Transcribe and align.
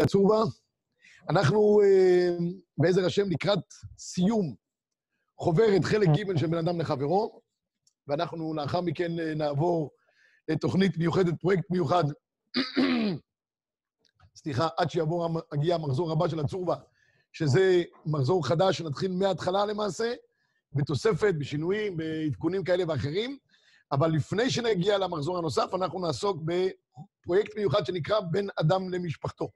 הצורבה. 0.00 0.42
אנחנו 1.30 1.80
אה, 1.84 2.36
בעזר 2.78 3.06
השם 3.06 3.30
לקראת 3.30 3.58
סיום 3.98 4.54
חוברת 5.40 5.84
חלק 5.84 6.08
ג' 6.08 6.36
של 6.36 6.46
בן 6.46 6.58
אדם 6.58 6.80
לחברו, 6.80 7.40
ואנחנו 8.06 8.54
לאחר 8.54 8.80
מכן 8.80 9.20
אה, 9.20 9.34
נעבור 9.34 9.90
לתוכנית 10.48 10.98
מיוחדת, 10.98 11.34
פרויקט 11.40 11.70
מיוחד, 11.70 12.04
סליחה, 14.36 14.68
עד 14.76 14.90
שיעבור, 14.90 15.40
יגיע 15.54 15.74
המחזור 15.74 16.12
הבא 16.12 16.28
של 16.28 16.40
הצורבה, 16.40 16.76
שזה 17.32 17.82
מחזור 18.06 18.46
חדש 18.46 18.78
שנתחיל 18.78 19.12
מההתחלה 19.12 19.66
למעשה, 19.66 20.14
בתוספת, 20.72 21.34
בשינויים, 21.38 21.96
בעדכונים 21.96 22.64
כאלה 22.64 22.84
ואחרים. 22.88 23.38
אבל 23.92 24.10
לפני 24.10 24.50
שנגיע 24.50 24.98
למחזור 24.98 25.38
הנוסף, 25.38 25.74
אנחנו 25.74 26.00
נעסוק 26.00 26.42
בפרויקט 26.42 27.56
מיוחד 27.56 27.86
שנקרא 27.86 28.20
בין 28.20 28.48
אדם 28.60 28.88
למשפחתו. 28.88 29.48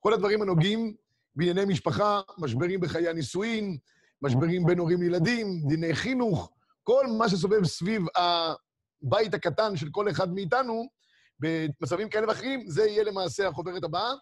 כל 0.00 0.12
הדברים 0.12 0.42
הנוגעים 0.42 0.94
בענייני 1.36 1.64
משפחה, 1.64 2.20
משברים 2.38 2.80
בחיי 2.80 3.08
הנישואין, 3.08 3.78
משברים 4.22 4.66
בין 4.66 4.78
הורים 4.78 5.02
לילדים, 5.02 5.46
דיני 5.68 5.94
חינוך, 5.94 6.52
כל 6.82 7.06
מה 7.18 7.28
שסובב 7.28 7.64
סביב 7.64 8.02
הבית 8.16 9.34
הקטן 9.34 9.76
של 9.76 9.88
כל 9.90 10.10
אחד 10.10 10.32
מאיתנו, 10.32 10.88
במצבים 11.40 12.08
כאלה 12.08 12.28
ואחרים, 12.28 12.68
זה 12.68 12.86
יהיה 12.86 13.04
למעשה 13.04 13.48
החוברת 13.48 13.84
הבאה, 13.84 14.12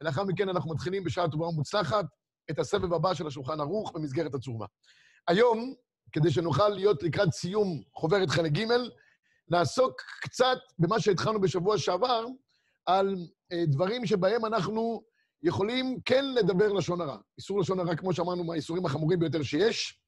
ולאחר 0.00 0.24
מכן 0.24 0.48
אנחנו 0.48 0.74
מתחילים 0.74 1.04
בשעה 1.04 1.30
טובה 1.30 1.46
ומוצלחת 1.46 2.04
את 2.50 2.58
הסבב 2.58 2.92
הבא 2.92 3.14
של 3.14 3.26
השולחן 3.26 3.60
ערוך 3.60 3.92
במסגרת 3.92 4.34
הצורמה. 4.34 4.66
היום, 5.28 5.74
כדי 6.12 6.30
שנוכל 6.30 6.68
להיות 6.68 7.02
לקראת 7.02 7.32
סיום 7.32 7.82
חוברת 7.94 8.30
חלק 8.30 8.52
ג', 8.52 8.66
נעסוק 9.48 10.00
קצת 10.22 10.58
במה 10.78 11.00
שהתחלנו 11.00 11.40
בשבוע 11.40 11.78
שעבר, 11.78 12.26
על 12.86 13.16
דברים 13.52 14.06
שבהם 14.06 14.44
אנחנו 14.44 15.02
יכולים 15.44 16.00
כן 16.04 16.24
לדבר 16.34 16.72
לשון 16.72 17.00
הרע. 17.00 17.16
איסור 17.38 17.60
לשון 17.60 17.80
הרע, 17.80 17.96
כמו 17.96 18.12
שאמרנו, 18.12 18.44
מהאיסורים 18.44 18.86
החמורים 18.86 19.18
ביותר 19.18 19.42
שיש, 19.42 20.00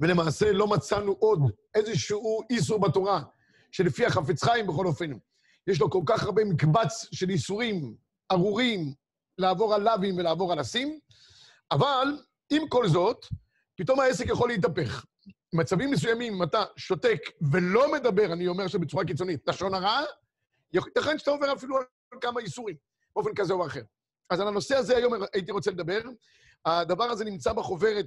ולמעשה 0.00 0.52
לא 0.52 0.66
מצאנו 0.66 1.12
עוד 1.12 1.40
איזשהו 1.74 2.40
איסור 2.50 2.80
בתורה, 2.80 3.22
שלפי 3.72 4.06
החפץ 4.06 4.44
חיים, 4.44 4.66
בכל 4.66 4.86
אופן, 4.86 5.10
יש 5.66 5.80
לו 5.80 5.90
כל 5.90 6.02
כך 6.06 6.22
הרבה 6.22 6.44
מקבץ 6.44 7.08
של 7.12 7.30
איסורים 7.30 7.96
ארורים 8.32 8.94
לעבור 9.38 9.74
על 9.74 9.82
לאווים 9.82 10.16
ולעבור 10.18 10.52
על 10.52 10.58
הסים, 10.58 10.98
אבל 11.70 12.08
עם 12.50 12.68
כל 12.68 12.88
זאת, 12.88 13.26
פתאום 13.76 14.00
העסק 14.00 14.26
יכול 14.26 14.48
להתהפך. 14.48 15.04
במצבים 15.54 15.90
מסוימים, 15.90 16.34
אם 16.34 16.42
אתה 16.42 16.64
שותק 16.76 17.20
ולא 17.52 17.92
מדבר, 17.92 18.32
אני 18.32 18.48
אומר 18.48 18.66
שבצורה 18.68 19.04
קיצונית, 19.04 19.48
לשון 19.48 19.74
הרע, 19.74 20.00
ייתכן 20.72 21.18
שאתה 21.18 21.30
עובר 21.30 21.52
אפילו 21.52 21.76
על 21.76 22.18
כמה 22.20 22.40
איסורים, 22.40 22.76
באופן 23.16 23.30
כזה 23.34 23.52
או 23.52 23.66
אחר. 23.66 23.82
אז 24.30 24.40
על 24.40 24.48
הנושא 24.48 24.76
הזה 24.76 24.96
היום 24.96 25.12
הייתי 25.32 25.52
רוצה 25.52 25.70
לדבר. 25.70 26.00
הדבר 26.64 27.04
הזה 27.04 27.24
נמצא 27.24 27.52
בחוברת 27.52 28.06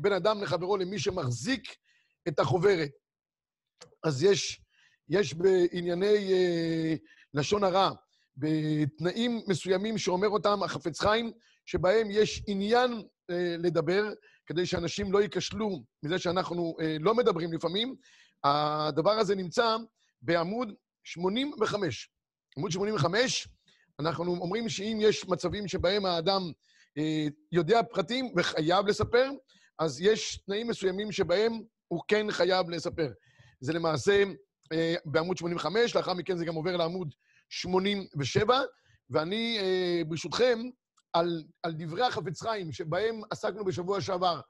בין 0.00 0.12
אדם 0.16 0.42
לחברו 0.42 0.76
למי 0.76 0.98
שמחזיק 0.98 1.76
את 2.28 2.38
החוברת. 2.38 2.90
אז 4.02 4.22
יש, 4.22 4.60
יש 5.08 5.34
בענייני 5.34 6.32
אה, 6.32 6.94
לשון 7.34 7.64
הרע, 7.64 7.90
בתנאים 8.36 9.40
מסוימים 9.46 9.98
שאומר 9.98 10.28
אותם 10.28 10.62
החפץ 10.62 11.00
חיים, 11.00 11.32
שבהם 11.66 12.08
יש 12.10 12.42
עניין 12.46 13.02
אה, 13.30 13.56
לדבר, 13.58 14.12
כדי 14.46 14.66
שאנשים 14.66 15.12
לא 15.12 15.22
ייכשלו 15.22 15.82
מזה 16.02 16.18
שאנחנו 16.18 16.76
אה, 16.80 16.96
לא 17.00 17.14
מדברים 17.14 17.52
לפעמים. 17.52 17.96
הדבר 18.44 19.10
הזה 19.10 19.34
נמצא 19.34 19.76
בעמוד 20.22 20.72
85. 21.04 22.10
עמוד 22.56 22.70
85, 22.70 23.48
אנחנו 24.00 24.36
אומרים 24.36 24.68
שאם 24.68 24.98
יש 25.00 25.28
מצבים 25.28 25.68
שבהם 25.68 26.06
האדם 26.06 26.42
אה, 26.98 27.26
יודע 27.52 27.82
פרטים 27.82 28.32
וחייב 28.36 28.86
לספר, 28.86 29.30
אז 29.78 30.00
יש 30.00 30.36
תנאים 30.46 30.68
מסוימים 30.68 31.12
שבהם 31.12 31.62
הוא 31.88 32.00
כן 32.08 32.30
חייב 32.30 32.70
לספר. 32.70 33.12
זה 33.60 33.72
למעשה 33.72 34.22
אה, 34.72 34.94
בעמוד 35.04 35.36
85, 35.36 35.96
לאחר 35.96 36.14
מכן 36.14 36.36
זה 36.36 36.44
גם 36.44 36.54
עובר 36.54 36.76
לעמוד 36.76 37.14
87, 37.48 38.60
ואני, 39.10 39.58
אה, 39.60 40.02
ברשותכם, 40.06 40.58
על, 41.12 41.44
על 41.62 41.72
דברי 41.78 42.02
החפץ 42.02 42.42
חיים, 42.42 42.72
שבהם 42.72 43.20
עסקנו 43.30 43.64
בשבוע 43.64 44.00
שעבר, 44.00 44.40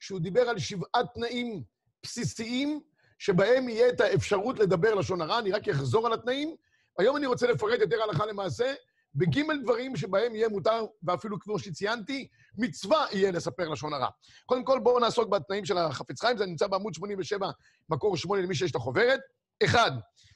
שהוא 0.00 0.20
דיבר 0.20 0.40
על 0.40 0.58
שבעת 0.58 1.06
תנאים 1.14 1.62
בסיסיים, 2.02 2.80
שבהם 3.18 3.68
יהיה 3.68 3.88
את 3.88 4.00
האפשרות 4.00 4.58
לדבר 4.58 4.94
לשון 4.94 5.20
הרע, 5.20 5.38
אני 5.38 5.52
רק 5.52 5.68
אחזור 5.68 6.06
על 6.06 6.12
התנאים. 6.12 6.56
היום 6.98 7.16
אני 7.16 7.26
רוצה 7.26 7.46
לפרט 7.46 7.80
יותר 7.80 8.02
הלכה 8.02 8.26
למעשה, 8.26 8.74
בגימל 9.14 9.62
דברים 9.62 9.96
שבהם 9.96 10.34
יהיה 10.34 10.48
מותר, 10.48 10.84
ואפילו 11.02 11.40
כמו 11.40 11.58
שציינתי, 11.58 12.28
מצווה 12.58 13.06
יהיה 13.12 13.30
לספר 13.32 13.68
לשון 13.68 13.94
הרע. 13.94 14.08
קודם 14.46 14.64
כל, 14.64 14.80
בואו 14.80 15.00
נעסוק 15.00 15.28
בתנאים 15.28 15.64
של 15.64 15.78
החפץ 15.78 16.20
חיים, 16.20 16.36
זה 16.36 16.46
נמצא 16.46 16.66
בעמוד 16.66 16.94
87, 16.94 17.50
מקור 17.88 18.16
8 18.16 18.42
למי 18.42 18.54
שיש 18.54 18.70
את 18.70 18.76
החוברת. 18.76 19.20
אחד, 19.64 19.90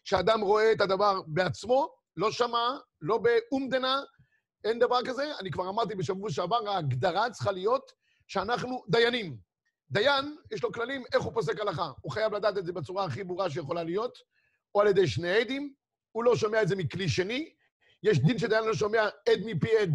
שאדם 0.05 0.41
רואה 0.41 0.73
את 0.73 0.81
הדבר 0.81 1.21
בעצמו, 1.27 1.89
לא 2.17 2.31
שמע, 2.33 2.79
לא 3.01 3.19
באומדנה, 3.19 4.01
אין 4.65 4.79
דבר 4.79 4.99
כזה. 5.05 5.33
אני 5.41 5.51
כבר 5.51 5.69
אמרתי 5.69 5.95
בשבוע 5.95 6.31
שעבר, 6.31 6.69
ההגדרה 6.69 7.31
צריכה 7.31 7.53
להיות 7.53 7.93
שאנחנו 8.27 8.85
דיינים. 8.89 9.37
דיין, 9.91 10.37
יש 10.51 10.63
לו 10.63 10.73
כללים 10.73 11.05
איך 11.13 11.23
הוא 11.23 11.33
פוסק 11.33 11.61
הלכה. 11.61 11.91
הוא 12.01 12.13
חייב 12.13 12.35
לדעת 12.35 12.59
את 12.59 12.67
זה 12.67 12.73
בצורה 12.73 13.05
הכי 13.05 13.25
ברורה 13.25 13.51
שיכולה 13.51 13.83
להיות, 13.83 14.19
או 14.75 14.81
על 14.81 14.87
ידי 14.87 15.07
שני 15.07 15.31
עדים, 15.31 15.75
הוא 16.13 16.25
לא 16.25 16.37
שומע 16.37 16.63
את 16.63 16.69
זה 16.69 16.77
מכלי 16.77 17.09
שני. 17.09 17.51
יש 18.03 18.19
דין 18.19 18.39
שדיין 18.39 18.65
לא 18.65 18.75
שומע 18.75 19.09
עד 19.29 19.39
מפי 19.45 19.79
עד. 19.79 19.91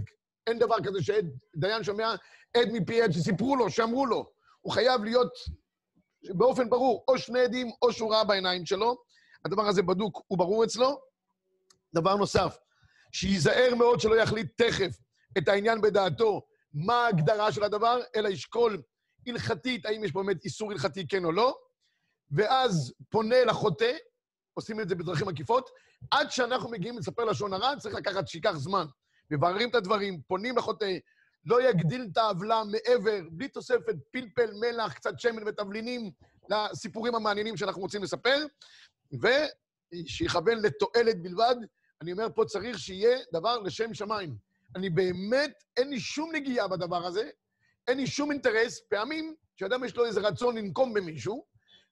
אין 0.47 0.59
דבר 0.59 0.75
כזה 0.83 0.99
שדיין 1.01 1.83
שומע 1.83 2.15
עד 2.57 2.67
מפי 2.71 3.01
עד 3.01 3.11
שסיפרו 3.11 3.55
לו, 3.55 3.69
שאמרו 3.69 4.05
לו. 4.05 4.31
הוא 4.61 4.73
חייב 4.73 5.03
להיות 5.03 5.33
באופן 6.29 6.69
ברור, 6.69 7.03
או 7.07 7.17
שני 7.17 7.39
עדים 7.39 7.71
או 7.81 7.93
שורה 7.93 8.23
בעיניים 8.23 8.65
שלו. 8.65 8.95
הדבר 9.45 9.67
הזה 9.67 9.81
בדוק 9.81 10.31
וברור 10.31 10.63
אצלו. 10.63 10.99
דבר 11.95 12.15
נוסף, 12.15 12.57
שייזהר 13.11 13.75
מאוד 13.75 13.99
שלא 13.99 14.15
יחליט 14.15 14.61
תכף 14.61 14.97
את 15.37 15.47
העניין 15.47 15.81
בדעתו 15.81 16.41
מה 16.73 17.05
ההגדרה 17.05 17.51
של 17.51 17.63
הדבר, 17.63 17.99
אלא 18.15 18.29
ישקול 18.29 18.81
הלכתית, 19.27 19.85
האם 19.85 20.03
יש 20.03 20.13
באמת 20.13 20.45
איסור 20.45 20.71
הלכתי 20.71 21.07
כן 21.07 21.25
או 21.25 21.31
לא, 21.31 21.57
ואז 22.31 22.93
פונה 23.09 23.43
לחוטא, 23.43 23.91
עושים 24.53 24.79
את 24.79 24.89
זה 24.89 24.95
בדרכים 24.95 25.27
עקיפות, 25.27 25.69
עד 26.11 26.31
שאנחנו 26.31 26.69
מגיעים 26.69 26.97
לספר 26.97 27.25
לשון 27.25 27.53
הרע, 27.53 27.75
צריך 27.79 27.95
לקחת, 27.95 28.27
שייקח 28.27 28.51
זמן. 28.55 28.85
מבררים 29.31 29.69
את 29.69 29.75
הדברים, 29.75 30.21
פונים 30.27 30.57
לחוטא, 30.57 30.97
לא 31.45 31.69
יגדיל 31.69 32.07
את 32.11 32.17
העוולה 32.17 32.63
מעבר, 32.63 33.21
בלי 33.31 33.47
תוספת 33.47 33.95
פלפל, 34.11 34.51
מלח, 34.53 34.93
קצת 34.93 35.19
שמן 35.19 35.47
ותבלינים 35.47 36.11
לסיפורים 36.49 37.15
המעניינים 37.15 37.57
שאנחנו 37.57 37.81
רוצים 37.81 38.03
לספר, 38.03 38.45
ושיכוון 39.21 40.57
לתועלת 40.57 41.21
בלבד. 41.21 41.55
אני 42.01 42.11
אומר 42.11 42.27
פה, 42.35 42.45
צריך 42.45 42.79
שיהיה 42.79 43.17
דבר 43.33 43.59
לשם 43.59 43.93
שמיים. 43.93 44.35
אני 44.75 44.89
באמת, 44.89 45.63
אין 45.77 45.89
לי 45.89 45.99
שום 45.99 46.31
נגיעה 46.35 46.67
בדבר 46.67 47.05
הזה, 47.05 47.29
אין 47.87 47.97
לי 47.97 48.07
שום 48.07 48.31
אינטרס. 48.31 48.81
פעמים, 48.89 49.35
כשאדם 49.55 49.83
יש 49.83 49.95
לו 49.95 50.05
איזה 50.05 50.21
רצון 50.21 50.57
לנקום 50.57 50.93
במישהו, 50.93 51.45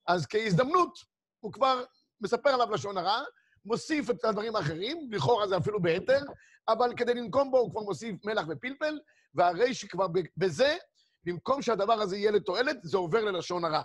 אז 0.07 0.25
כהזדמנות, 0.27 0.97
הוא 1.39 1.53
כבר 1.53 1.83
מספר 2.21 2.49
עליו 2.49 2.71
לשון 2.71 2.97
הרע, 2.97 3.23
מוסיף 3.65 4.09
את 4.09 4.25
הדברים 4.25 4.55
האחרים, 4.55 5.09
לכאורה 5.11 5.47
זה 5.47 5.57
אפילו 5.57 5.81
בהתר, 5.81 6.19
אבל 6.67 6.93
כדי 6.97 7.13
לנקום 7.13 7.51
בו 7.51 7.57
הוא 7.57 7.71
כבר 7.71 7.81
מוסיף 7.81 8.25
מלח 8.25 8.45
ופלפל, 8.49 8.99
והרי 9.35 9.73
שכבר 9.73 10.07
בזה, 10.37 10.77
במקום 11.23 11.61
שהדבר 11.61 11.93
הזה 11.93 12.17
יהיה 12.17 12.31
לתועלת, 12.31 12.77
זה 12.83 12.97
עובר 12.97 13.23
ללשון 13.23 13.65
הרע. 13.65 13.81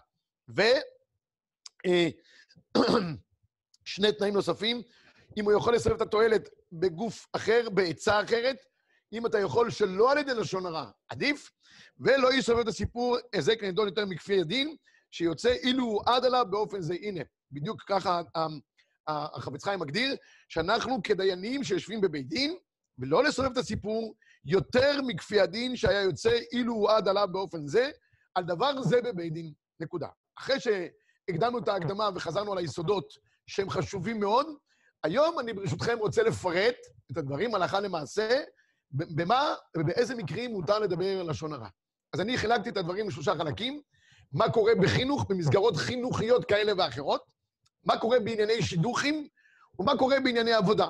ו... 0.57 0.63
שני 3.85 4.13
תנאים 4.13 4.35
נוספים, 4.35 4.83
אם 5.37 5.45
הוא 5.45 5.53
יכול 5.53 5.75
לסרב 5.75 5.95
את 5.95 6.01
התועלת 6.01 6.49
בגוף 6.73 7.27
אחר, 7.33 7.71
בעצה 7.71 8.23
אחרת, 8.23 8.57
אם 9.13 9.27
אתה 9.27 9.39
יכול 9.39 9.71
שלא 9.71 10.13
על 10.13 10.19
ידי 10.19 10.35
לשון 10.35 10.67
הרע, 10.67 10.91
עדיף, 11.09 11.51
ולא 12.01 12.35
יסובב 12.35 12.59
את 12.59 12.69
הסיפור 12.69 13.17
היזק 13.33 13.65
נדון 13.65 13.89
יותר 13.89 14.07
מכפי 14.07 14.41
הדין, 14.41 14.77
שיוצא 15.11 15.53
אילו 15.53 15.85
הוא 15.85 16.03
עד 16.07 16.25
עליו 16.25 16.47
באופן 16.51 16.81
זה. 16.81 16.95
הנה, 16.95 17.21
בדיוק 17.53 17.83
ככה 17.87 18.23
החפץ 19.09 19.65
חיים 19.65 19.81
מגדיר, 19.81 20.17
שאנחנו 20.49 21.03
כדיינים 21.03 21.65
שיושבים 21.65 22.01
בבית 22.01 22.29
דין, 22.29 22.57
ולא 22.99 23.25
לסובב 23.25 23.51
את 23.51 23.57
הסיפור 23.57 24.15
יותר 24.45 25.03
מכפי 25.07 25.41
הדין 25.41 25.77
שהיה 25.77 26.03
יוצא 26.03 26.39
אילו 26.53 26.75
הוא 26.75 26.91
עד 26.91 27.09
עליו 27.09 27.29
באופן 27.33 27.67
זה, 27.67 27.91
על 28.35 28.45
דבר 28.45 28.83
זה 28.83 29.03
בבית 29.03 29.33
דין. 29.33 29.53
נקודה. 29.81 30.09
אחרי 30.39 30.57
שהקדמנו 30.61 31.59
את 31.59 31.69
ההקדמה 31.69 32.11
וחזרנו 32.15 32.53
על 32.53 32.59
היסודות 32.59 33.13
שהם 33.47 33.71
חשובים 33.71 34.21
מאוד, 34.21 34.47
היום 35.05 35.39
אני 35.39 35.53
ברשותכם 35.53 35.99
רוצה 35.99 36.23
לפרט 36.23 36.77
את 37.13 37.17
הדברים 37.17 37.55
הלכה 37.55 37.81
למעשה, 37.81 38.43
במה 38.91 39.55
ובאיזה 39.77 40.15
מקרים 40.15 40.51
מותר 40.51 40.79
לדבר 40.79 41.23
לשון 41.23 41.53
הרע. 41.53 41.69
אז 42.13 42.21
אני 42.21 42.39
חילקתי 42.39 42.69
את 42.69 42.77
הדברים 42.77 43.09
לשלושה 43.09 43.35
חלקים, 43.35 43.81
מה 44.33 44.51
קורה 44.51 44.73
בחינוך, 44.83 45.27
במסגרות 45.29 45.77
חינוכיות 45.77 46.45
כאלה 46.45 46.73
ואחרות, 46.79 47.23
מה 47.87 47.99
קורה 47.99 48.21
בענייני 48.21 48.63
שידוכים, 48.63 49.29
ומה 49.79 49.99
קורה 49.99 50.21
בענייני 50.21 50.53
עבודה. 50.53 50.89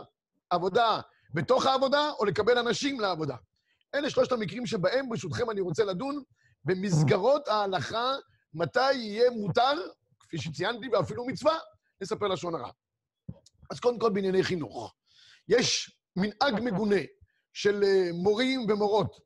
עבודה 0.50 1.00
בתוך 1.34 1.66
העבודה, 1.66 2.10
או 2.18 2.24
לקבל 2.24 2.58
אנשים 2.58 3.00
לעבודה. 3.00 3.36
אלה 3.94 4.10
שלושת 4.10 4.32
המקרים 4.32 4.66
שבהם, 4.66 5.08
ברשותכם, 5.08 5.50
אני 5.50 5.60
רוצה 5.60 5.84
לדון 5.84 6.22
במסגרות 6.64 7.48
ההלכה, 7.48 8.12
מתי 8.54 8.92
יהיה 8.92 9.30
מותר, 9.30 9.72
כפי 10.20 10.38
שציינתי, 10.38 10.88
ואפילו 10.88 11.26
מצווה, 11.26 11.58
לספר 12.00 12.28
לשון 12.28 12.54
הרע. 12.54 12.70
אז 13.70 13.80
קודם 13.80 13.98
כל 13.98 14.10
בענייני 14.10 14.42
חינוך. 14.42 14.94
יש 15.48 15.96
מנהג 16.16 16.60
מגונה 16.62 17.00
של 17.52 17.84
אה, 17.84 18.10
מורים 18.12 18.60
ומורות 18.68 19.16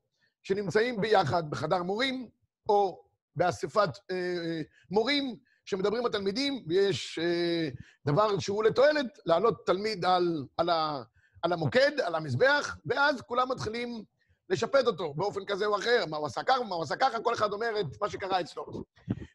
שנמצאים 0.43 1.01
ביחד 1.01 1.51
בחדר 1.51 1.83
מורים, 1.83 2.29
או 2.69 3.03
באספת 3.37 3.89
אה, 4.11 4.17
אה, 4.17 4.61
מורים 4.91 5.37
שמדברים 5.65 6.07
התלמידים, 6.07 6.65
ויש 6.67 7.19
אה, 7.19 7.69
דבר 8.07 8.39
שהוא 8.39 8.65
לתועלת, 8.65 9.19
להעלות 9.27 9.67
תלמיד 9.67 10.05
על, 10.05 10.47
על, 10.57 10.71
ה, 10.71 11.03
על 11.43 11.53
המוקד, 11.53 12.01
על 12.01 12.15
המזבח, 12.15 12.77
ואז 12.87 13.21
כולם 13.21 13.51
מתחילים 13.51 14.05
לשפט 14.49 14.87
אותו 14.87 15.15
באופן 15.15 15.45
כזה 15.45 15.67
או 15.67 15.77
אחר, 15.77 16.05
מה 16.09 16.17
הוא 16.17 16.27
עשה 16.27 16.43
ככה, 16.43 16.65
מה 16.65 16.75
הוא 16.75 16.83
עשה 16.83 16.97
ככה, 16.97 17.21
כל 17.21 17.35
אחד 17.35 17.53
אומר 17.53 17.81
את 17.81 17.87
מה 18.01 18.11
שקרה 18.11 18.41
אצלו. 18.41 18.85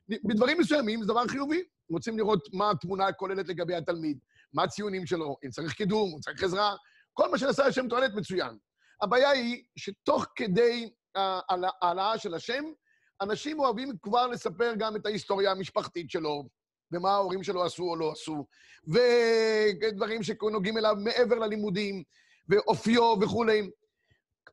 בדברים 0.09 0.57
מסוימים 0.59 1.01
זה 1.01 1.07
דבר 1.07 1.27
חיובי. 1.27 1.63
רוצים 1.91 2.17
לראות 2.17 2.47
מה 2.53 2.71
התמונה 2.71 3.07
הכוללת 3.07 3.47
לגבי 3.47 3.75
התלמיד, 3.75 4.19
מה 4.53 4.63
הציונים 4.63 5.05
שלו, 5.05 5.37
אם 5.45 5.49
צריך 5.49 5.73
קידום, 5.73 6.11
אם 6.15 6.19
צריך 6.19 6.43
עזרה, 6.43 6.75
כל 7.13 7.31
מה 7.31 7.37
שנעשה 7.37 7.67
לשם 7.67 7.87
תועלת 7.87 8.13
מצוין. 8.13 8.57
הבעיה 9.01 9.29
היא 9.29 9.63
שתוך 9.75 10.25
כדי 10.35 10.89
העלאה 11.15 12.17
של 12.17 12.33
השם, 12.33 12.63
אנשים 13.21 13.59
אוהבים 13.59 13.97
כבר 14.01 14.27
לספר 14.27 14.73
גם 14.77 14.95
את 14.95 15.05
ההיסטוריה 15.05 15.51
המשפחתית 15.51 16.09
שלו, 16.09 16.47
ומה 16.91 17.11
ההורים 17.11 17.43
שלו 17.43 17.63
עשו 17.65 17.83
או 17.83 17.95
לא 17.95 18.11
עשו, 18.11 18.45
ודברים 18.87 20.23
שנוגעים 20.23 20.77
אליו 20.77 20.95
מעבר 20.99 21.35
ללימודים, 21.35 22.03
ואופיו 22.49 23.15
וכולי. 23.21 23.69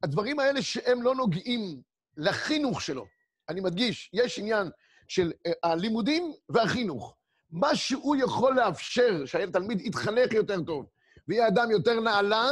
הדברים 0.02 0.38
האלה 0.38 0.62
שהם 0.62 1.02
לא 1.02 1.14
נוגעים 1.14 1.82
לחינוך 2.16 2.82
שלו, 2.82 3.06
אני 3.48 3.60
מדגיש, 3.60 4.10
יש 4.12 4.38
עניין 4.38 4.70
של 5.08 5.32
אה, 5.46 5.52
הלימודים 5.62 6.32
והחינוך. 6.48 7.16
מה 7.50 7.76
שהוא 7.76 8.16
יכול 8.16 8.56
לאפשר 8.56 9.26
שהתלמיד 9.26 9.80
יתחנך 9.80 10.32
יותר 10.32 10.62
טוב 10.62 10.86
ויהיה 11.28 11.48
אדם 11.48 11.70
יותר 11.70 12.00
נעלה, 12.00 12.48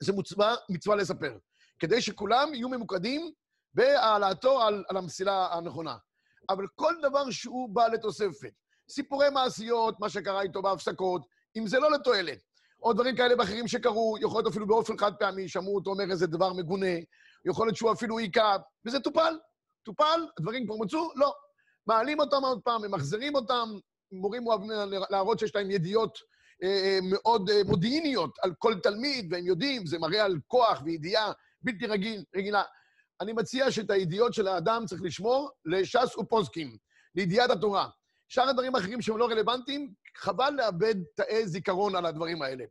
זה 0.00 0.12
מצווה, 0.12 0.54
מצווה 0.68 0.96
לספר. 0.96 1.38
כדי 1.78 2.00
שכולם 2.00 2.54
יהיו 2.54 2.68
ממוקדים 2.68 3.32
בהעלאתו 3.74 4.62
על, 4.62 4.84
על 4.88 4.96
המסילה 4.96 5.48
הנכונה. 5.52 5.96
אבל 6.50 6.66
כל 6.74 6.94
דבר 7.02 7.30
שהוא 7.30 7.68
בא 7.74 7.86
לתוספת, 7.86 8.52
סיפורי 8.90 9.30
מעשיות, 9.30 10.00
מה 10.00 10.08
שקרה 10.08 10.42
איתו 10.42 10.62
בהפסקות, 10.62 11.22
אם 11.56 11.66
זה 11.66 11.78
לא 11.78 11.90
לתועלת, 11.90 12.38
או 12.82 12.92
דברים 12.92 13.16
כאלה 13.16 13.34
ואחרים 13.38 13.68
שקרו, 13.68 14.16
יכול 14.20 14.38
להיות 14.38 14.52
אפילו 14.52 14.66
באופן 14.66 14.98
חד 14.98 15.12
פעמי, 15.18 15.48
שמעו 15.48 15.74
אותו 15.74 15.90
אומר 15.90 16.10
איזה 16.10 16.26
דבר 16.26 16.52
מגונה, 16.52 16.96
יכול 17.44 17.66
להיות 17.66 17.76
שהוא 17.76 17.92
אפילו 17.92 18.18
היכה, 18.18 18.56
וזה 18.86 19.00
טופל. 19.00 19.38
טופל, 19.82 20.26
הדברים 20.38 20.66
כבר 20.66 20.76
מצאו? 20.76 21.08
לא. 21.16 21.34
מעלים 21.86 22.20
אותם 22.20 22.42
עוד 22.42 22.60
פעם, 22.64 22.82
ממחזרים 22.82 23.34
אותם, 23.34 23.68
מורים 24.12 24.46
אוהבים 24.46 24.70
להראות 25.10 25.38
שיש 25.38 25.56
להם 25.56 25.70
ידיעות 25.70 26.18
אה, 26.62 26.68
אה, 26.68 26.98
מאוד 27.02 27.50
אה, 27.50 27.60
מודיעיניות 27.66 28.38
על 28.42 28.54
כל 28.58 28.74
תלמיד, 28.82 29.32
והם 29.32 29.46
יודעים, 29.46 29.86
זה 29.86 29.98
מראה 29.98 30.24
על 30.24 30.36
כוח 30.46 30.82
וידיעה 30.84 31.32
בלתי 31.62 31.86
רגיל, 31.86 32.24
רגילה. 32.36 32.62
אני 33.20 33.32
מציע 33.32 33.70
שאת 33.70 33.90
הידיעות 33.90 34.34
של 34.34 34.48
האדם 34.48 34.84
צריך 34.86 35.02
לשמור 35.02 35.50
לש"ס 35.64 36.16
ופוסקים, 36.16 36.76
לידיעת 37.14 37.50
התורה. 37.50 37.88
שאר 38.28 38.48
הדברים 38.48 38.74
האחרים 38.74 39.02
שהם 39.02 39.18
לא 39.18 39.26
רלוונטיים, 39.26 39.92
חבל 40.16 40.50
לאבד 40.56 40.94
תאי 41.14 41.46
זיכרון 41.46 41.96
על 41.96 42.06
הדברים 42.06 42.42
האלה. 42.42 42.64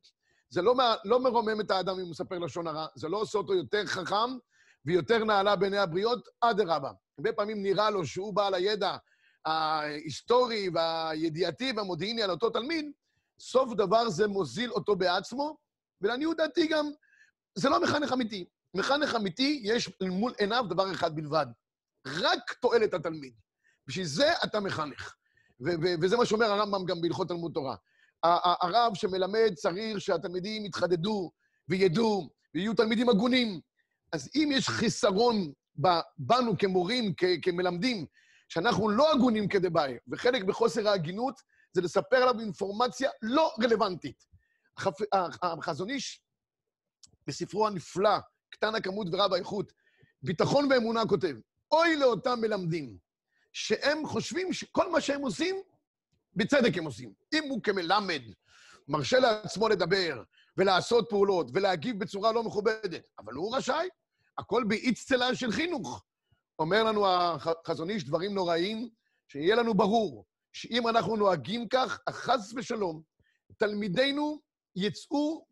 זה 0.50 0.62
לא, 0.62 0.76
לא 1.06 1.20
מרומם 1.20 1.62
את 1.62 1.72
האדם 1.72 1.96
אם 1.96 2.02
הוא 2.02 2.10
מספר 2.10 2.40
לשון 2.40 2.68
הרע, 2.68 2.88
זה 2.96 3.10
לא 3.10 3.18
עושה 3.18 3.38
אותו 3.38 3.54
יותר 3.54 3.86
חכם 3.86 4.38
ויותר 4.86 5.24
נעלה 5.24 5.56
בעיני 5.56 5.78
הבריות, 5.78 6.28
אדרבה. 6.42 6.92
הרבה 7.18 7.34
פעמים 7.34 7.64
נראה 7.64 7.90
לו 7.90 8.06
שהוא 8.06 8.34
בעל 8.34 8.54
הידע 8.54 8.98
ההיסטורי 9.46 10.70
והידיעתי 10.74 11.74
והמודיעיני 11.76 12.24
על 12.24 12.32
אותו 12.32 12.50
תלמיד, 12.50 12.92
סוף 13.40 13.74
דבר 13.74 14.10
זה 14.10 14.28
מוזיל 14.28 14.72
אותו 14.72 14.96
בעצמו, 14.96 15.58
ולעניות 16.02 16.38
דעתי 16.38 16.68
גם, 16.68 16.90
זה 17.56 17.70
לא 17.70 17.82
מחנך 17.82 18.14
אמיתי. 18.14 18.46
מחנך 18.74 19.16
אמיתי, 19.16 19.62
יש 19.64 19.90
מול 20.02 20.34
עיניו 20.38 20.66
דבר 20.70 20.92
אחד 20.92 21.16
בלבד, 21.16 21.46
רק 22.08 22.54
תועלת 22.62 22.94
התלמיד. 22.94 23.34
בשביל 23.88 24.06
זה 24.06 24.34
אתה 24.44 24.60
מחנך. 24.60 25.16
וזה 26.02 26.18
מה 26.18 26.26
שאומר 26.26 26.46
הרמב"ם 26.46 26.86
גם 26.86 27.02
בהלכות 27.02 27.28
תלמוד 27.28 27.52
תורה. 27.54 27.76
הרב 28.24 28.96
שמלמד 28.96 29.54
צריך 29.56 30.02
שהתלמידים 30.02 30.66
יתחדדו 30.66 31.32
וידעו, 31.70 32.30
ויהיו 32.56 32.74
תלמידים 32.74 33.10
הגונים. 33.10 33.60
אז 34.12 34.30
אם 34.36 34.50
יש 34.52 34.70
חיסרון 34.70 35.52
בנו 36.18 36.58
כמורים, 36.58 37.14
כמלמדים, 37.42 38.06
שאנחנו 38.50 38.90
לא 38.90 39.12
הגונים 39.12 39.48
כדבעי, 39.48 39.98
וחלק 40.12 40.44
בחוסר 40.44 40.88
ההגינות 40.88 41.42
זה 41.74 41.82
לספר 41.82 42.16
עליו 42.16 42.40
אינפורמציה 42.40 43.10
לא 43.22 43.56
רלוונטית. 43.64 44.26
החזון 45.42 45.90
איש, 45.90 46.24
בספרו 47.28 47.68
הנפלא, 47.68 48.18
קטן 48.64 48.76
הכמות 48.76 49.08
ורב 49.12 49.34
האיכות, 49.34 49.74
ביטחון 50.22 50.72
ואמונה 50.72 51.06
כותב, 51.06 51.36
אוי 51.72 51.96
לאותם 51.96 52.40
מלמדים, 52.42 52.98
שהם 53.54 54.08
חושבים 54.08 54.54
שכל 54.54 54.92
מה 54.92 55.02
שהם 55.02 55.22
עושים, 55.22 55.56
בצדק 56.36 56.78
הם 56.78 56.86
עושים. 56.86 57.14
אם 57.34 57.44
הוא 57.50 57.64
כמלמד 57.64 58.22
מרשה 58.88 59.20
לעצמו 59.20 59.70
לדבר 59.70 60.24
ולעשות 60.58 61.06
פעולות 61.10 61.48
ולהגיב 61.54 62.00
בצורה 62.00 62.32
לא 62.32 62.44
מכובדת, 62.44 63.02
אבל 63.20 63.34
הוא 63.34 63.56
רשאי, 63.56 63.88
הכל 64.38 64.64
באיצטלה 64.68 65.36
של 65.36 65.52
חינוך. 65.52 66.04
אומר 66.60 66.84
לנו 66.84 67.08
החזון 67.08 67.90
איש 67.90 68.04
דברים 68.04 68.34
נוראים, 68.34 68.90
שיהיה 69.28 69.56
לנו 69.56 69.74
ברור 69.74 70.26
שאם 70.54 70.88
אנחנו 70.88 71.16
נוהגים 71.16 71.68
כך, 71.68 72.00
חס 72.10 72.54
ושלום, 72.56 73.02
תלמידינו 73.58 74.42
יצאו 74.76 75.46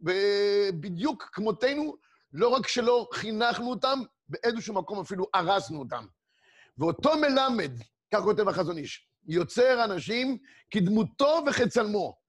בדיוק 0.80 1.30
כמותנו, 1.34 1.98
לא 2.34 2.48
רק 2.48 2.68
שלא 2.68 3.08
חינכנו 3.14 3.70
אותם, 3.70 4.00
באיזשהו 4.30 4.74
מקום 4.74 5.00
אפילו 5.00 5.28
הרסנו 5.34 5.80
אותם. 5.80 6.06
ואותו 6.78 7.18
מלמד, 7.18 7.72
כך 8.14 8.20
כותב 8.20 8.50
החזון 8.50 8.78
איש, 8.78 9.08
יוצר 9.28 9.84
אנשים 9.84 10.38
כדמותו 10.72 11.44
וכצלמו. 11.48 12.22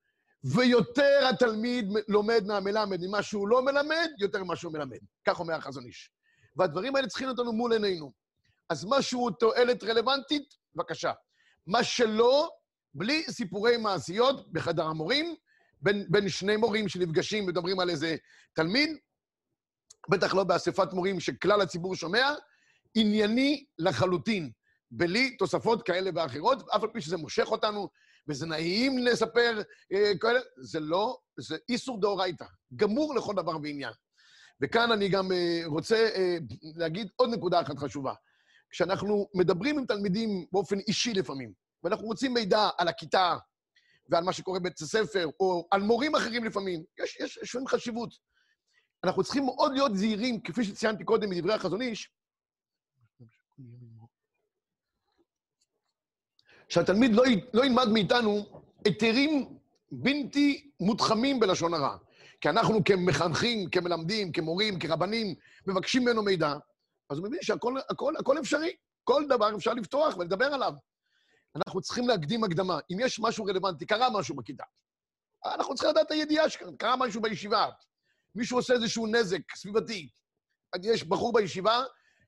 ויותר 0.44 1.28
התלמיד 1.30 1.88
לומד 2.08 2.44
מהמלמד 2.46 3.06
ממה 3.06 3.22
שהוא 3.22 3.48
לא 3.48 3.62
מלמד, 3.62 4.08
יותר 4.18 4.44
ממה 4.44 4.56
שהוא 4.56 4.72
מלמד. 4.72 4.98
כך 5.24 5.40
אומר 5.40 5.54
החזון 5.54 5.84
איש. 5.84 6.10
והדברים 6.56 6.96
האלה 6.96 7.08
צריכים 7.08 7.28
אותנו 7.28 7.52
מול 7.52 7.72
עינינו. 7.72 8.12
אז 8.68 8.86
משהו 8.88 9.30
תועלת 9.30 9.84
רלוונטית, 9.84 10.54
בבקשה. 10.74 11.12
מה 11.66 11.84
שלא, 11.84 12.50
בלי 12.94 13.22
סיפורי 13.30 13.76
מעשיות 13.76 14.52
בחדר 14.52 14.86
המורים, 14.86 15.34
בין, 15.80 16.06
בין 16.08 16.28
שני 16.28 16.56
מורים 16.56 16.88
שנפגשים 16.88 17.44
ומדברים 17.44 17.80
על 17.80 17.90
איזה 17.90 18.16
תלמיד, 18.52 18.96
בטח 20.08 20.34
לא 20.34 20.44
באספת 20.44 20.92
מורים 20.92 21.20
שכלל 21.20 21.60
הציבור 21.60 21.94
שומע, 21.94 22.34
ענייני 22.94 23.64
לחלוטין, 23.78 24.50
בלי 24.90 25.36
תוספות 25.36 25.82
כאלה 25.82 26.10
ואחרות, 26.14 26.68
אף 26.76 26.82
על 26.82 26.88
פי 26.92 27.00
שזה 27.00 27.16
מושך 27.16 27.46
אותנו, 27.46 27.88
וזה 28.28 28.46
נעים 28.46 28.98
לספר 28.98 29.62
אה, 29.92 30.12
כאלה, 30.20 30.40
זה 30.60 30.80
לא, 30.80 31.18
זה 31.36 31.56
איסור 31.68 32.00
דאורייתא, 32.00 32.44
גמור 32.76 33.14
לכל 33.14 33.34
דבר 33.34 33.56
ועניין. 33.62 33.92
וכאן 34.60 34.92
אני 34.92 35.08
גם 35.08 35.32
אה, 35.32 35.62
רוצה 35.66 35.96
אה, 36.14 36.36
להגיד 36.76 37.08
עוד 37.16 37.30
נקודה 37.30 37.60
אחת 37.60 37.78
חשובה. 37.78 38.14
כשאנחנו 38.70 39.28
מדברים 39.34 39.78
עם 39.78 39.86
תלמידים 39.86 40.46
באופן 40.52 40.78
אישי 40.78 41.14
לפעמים, 41.14 41.52
ואנחנו 41.84 42.06
רוצים 42.06 42.34
מידע 42.34 42.68
על 42.78 42.88
הכיתה 42.88 43.36
ועל 44.08 44.24
מה 44.24 44.32
שקורה 44.32 44.58
בבית 44.60 44.80
הספר, 44.80 45.26
או 45.40 45.68
על 45.70 45.82
מורים 45.82 46.14
אחרים 46.14 46.44
לפעמים, 46.44 46.84
יש, 47.02 47.16
יש, 47.20 47.38
יש 47.42 47.56
חשיבות. 47.68 48.14
אנחנו 49.04 49.24
צריכים 49.24 49.44
מאוד 49.44 49.72
להיות 49.72 49.96
זהירים, 49.96 50.40
כפי 50.40 50.64
שציינתי 50.64 51.04
קודם 51.04 51.30
מדברי 51.30 51.54
החזון 51.54 51.82
איש, 51.82 52.10
שהתלמיד 56.68 57.10
לא, 57.12 57.22
לא 57.54 57.64
ילמד 57.64 57.88
מאיתנו 57.92 58.62
היתרים 58.84 59.58
בלתי 59.92 60.70
מותחמים 60.80 61.40
בלשון 61.40 61.74
הרע. 61.74 61.96
כי 62.40 62.48
אנחנו 62.48 62.84
כמחנכים, 62.84 63.70
כמלמדים, 63.70 64.32
כמורים, 64.32 64.78
כרבנים, 64.78 65.34
מבקשים 65.66 66.02
ממנו 66.02 66.22
מידע, 66.22 66.54
אז 67.10 67.18
הוא 67.18 67.26
מבין 67.26 67.38
שהכל 67.42 67.74
הכל, 67.88 68.14
הכל 68.16 68.38
אפשרי. 68.38 68.76
כל 69.04 69.24
דבר 69.28 69.56
אפשר 69.56 69.74
לפתוח 69.74 70.16
ולדבר 70.16 70.44
עליו. 70.44 70.72
אנחנו 71.56 71.80
צריכים 71.80 72.08
להקדים 72.08 72.44
הקדמה. 72.44 72.78
אם 72.92 72.96
יש 73.00 73.20
משהו 73.20 73.44
רלוונטי, 73.44 73.86
קרה 73.86 74.08
משהו 74.10 74.36
בכיתה, 74.36 74.64
אנחנו 75.46 75.74
צריכים 75.74 75.90
לדעת 75.90 76.06
את 76.06 76.10
הידיעה 76.10 76.48
שקרה 76.48 76.96
משהו 76.96 77.22
בישיבה. 77.22 77.68
מישהו 78.34 78.58
עושה 78.58 78.74
איזשהו 78.74 79.06
נזק 79.06 79.54
סביבתי. 79.54 80.08
יש 80.82 81.04
בחור 81.04 81.32
בישיבה 81.32 81.84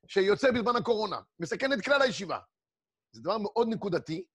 שיוצא 0.07 0.51
בזמן 0.51 0.75
הקורונה, 0.75 1.19
מסכן 1.39 1.73
את 1.73 1.81
כלל 1.81 2.01
הישיבה. 2.01 2.39
זה 3.11 3.21
דבר 3.21 3.37
מאוד 3.37 3.67
נקודתי, 3.67 4.25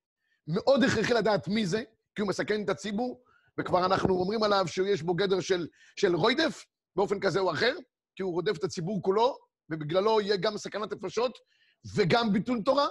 מאוד 0.47 0.85
הכרחי 0.85 1.15
לדעת 1.15 1.49
מי 1.49 1.67
זה, 1.67 1.83
כי 2.15 2.23
הוא 2.23 2.29
מסכן 2.29 2.65
את 2.65 2.69
הציבור, 2.69 3.23
וכבר 3.61 3.87
אנחנו 3.87 4.15
אומרים 4.15 4.43
עליו 4.43 4.65
שיש 4.67 5.03
בו 5.03 5.15
גדר 5.15 5.41
של, 5.41 5.67
של 5.97 6.17
רוידף, 6.17 6.67
באופן 6.97 7.21
כזה 7.21 7.41
או 7.41 7.53
אחר, 7.53 7.77
כי 8.17 8.23
הוא 8.23 8.33
רודף 8.33 8.59
את 8.59 8.65
הציבור 8.65 9.03
כולו, 9.03 9.39
ובגללו 9.71 10.21
יהיה 10.21 10.37
גם 10.37 10.59
סכנת 10.59 10.93
נפשות 10.93 11.39
וגם 11.97 12.33
ביטול 12.33 12.63
תורה. 12.65 12.87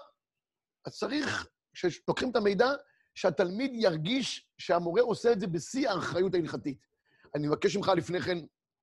אז 0.85 0.97
צריך, 0.97 1.47
כשלוקחים 1.73 2.31
את 2.31 2.35
המידע, 2.35 2.71
שהתלמיד 3.15 3.71
ירגיש 3.73 4.49
שהמורה 4.57 5.01
עושה 5.01 5.31
את 5.31 5.39
זה 5.39 5.47
בשיא 5.47 5.89
האחריות 5.89 6.33
ההלכתית. 6.33 6.87
אני 7.35 7.47
מבקש 7.47 7.77
ממך 7.77 7.91
לפני 7.97 8.21
כן, 8.21 8.37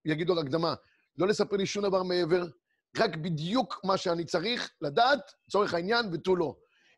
יגיד 0.07 0.29
עוד 0.29 0.39
הקדמה, 0.39 0.75
לא 1.19 1.29
לספר 1.29 1.57
לי 1.57 1.67
שום 1.67 1.83
דבר 1.85 2.03
מעבר, 2.03 2.47
רק 2.97 3.17
בדיוק 3.17 3.81
מה 3.85 3.97
שאני 3.97 4.25
צריך 4.25 4.71
לדעת, 4.81 5.33
לצורך 5.49 5.75
העניין, 5.75 6.07
ותו 6.13 6.37
לא. 6.37 6.57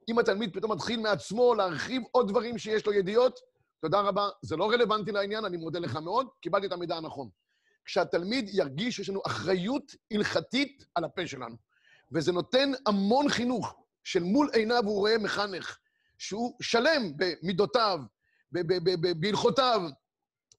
אם 0.09 0.19
התלמיד 0.19 0.55
פתאום 0.55 0.73
מתחיל 0.73 1.01
מעצמו 1.01 1.55
להרחיב 1.55 2.03
עוד 2.11 2.29
דברים 2.29 2.59
שיש 2.59 2.87
לו 2.87 2.93
ידיעות, 2.93 3.41
תודה 3.81 4.01
רבה, 4.01 4.29
זה 4.43 4.57
לא 4.57 4.71
רלוונטי 4.71 5.13
לעניין, 5.13 5.45
אני 5.45 5.57
מודה 5.57 5.79
לך 5.79 5.97
מאוד, 5.97 6.27
קיבלתי 6.41 6.67
את 6.67 6.73
המידע 6.73 6.97
הנכון. 6.97 7.29
כשהתלמיד 7.85 8.49
ירגיש 8.53 8.97
שיש 8.97 9.09
לנו 9.09 9.23
אחריות 9.27 9.95
הלכתית 10.11 10.85
על 10.95 11.05
הפה 11.05 11.27
שלנו, 11.27 11.57
וזה 12.13 12.33
נותן 12.33 12.73
המון 12.87 13.29
חינוך 13.29 13.77
של 14.05 14.23
מול 14.23 14.51
עיניו 14.53 14.83
הוא 14.85 14.99
רואה 14.99 15.19
מחנך, 15.19 15.79
שהוא 16.19 16.57
שלם 16.61 17.13
במידותיו, 17.17 18.01
בהלכותיו, 19.21 19.83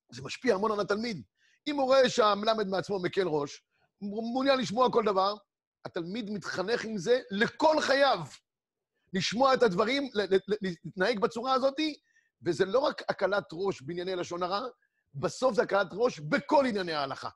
זה 0.09 0.21
משפיע 0.21 0.55
המון 0.55 0.71
על 0.71 0.79
התלמיד. 0.79 1.21
אם 1.69 1.75
הוא 1.75 1.85
רואה 1.85 2.09
שהמלמד 2.09 2.67
מעצמו 2.67 2.99
מקל 2.99 3.27
ראש, 3.27 3.63
מעוניין 4.01 4.59
לשמוע 4.59 4.91
כל 4.91 5.03
דבר, 5.05 5.35
התלמיד 5.85 6.29
מתחנך 6.29 6.85
עם 6.85 6.97
זה 6.97 7.19
לכל 7.31 7.81
חייו. 7.81 8.19
לשמוע 9.13 9.53
את 9.53 9.63
הדברים, 9.63 10.09
להתנהג 10.61 11.19
בצורה 11.19 11.53
הזאת, 11.53 11.79
וזה 12.45 12.65
לא 12.65 12.79
רק 12.79 13.01
הקלת 13.09 13.43
ראש 13.53 13.81
בענייני 13.81 14.15
לשון 14.15 14.43
הרע, 14.43 14.67
בסוף 15.13 15.55
זה 15.55 15.61
הקלת 15.61 15.87
ראש 15.93 16.19
בכל 16.19 16.65
ענייני 16.65 16.93
ההלכה. 16.93 17.29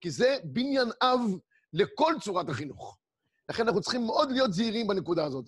כי 0.00 0.10
זה 0.10 0.36
בניין 0.44 0.88
אב 1.02 1.20
לכל 1.72 2.14
צורת 2.20 2.48
החינוך. 2.48 2.98
לכן 3.48 3.62
אנחנו 3.62 3.80
צריכים 3.80 4.06
מאוד 4.06 4.30
להיות 4.30 4.52
זהירים 4.52 4.86
בנקודה 4.86 5.24
הזאת. 5.24 5.44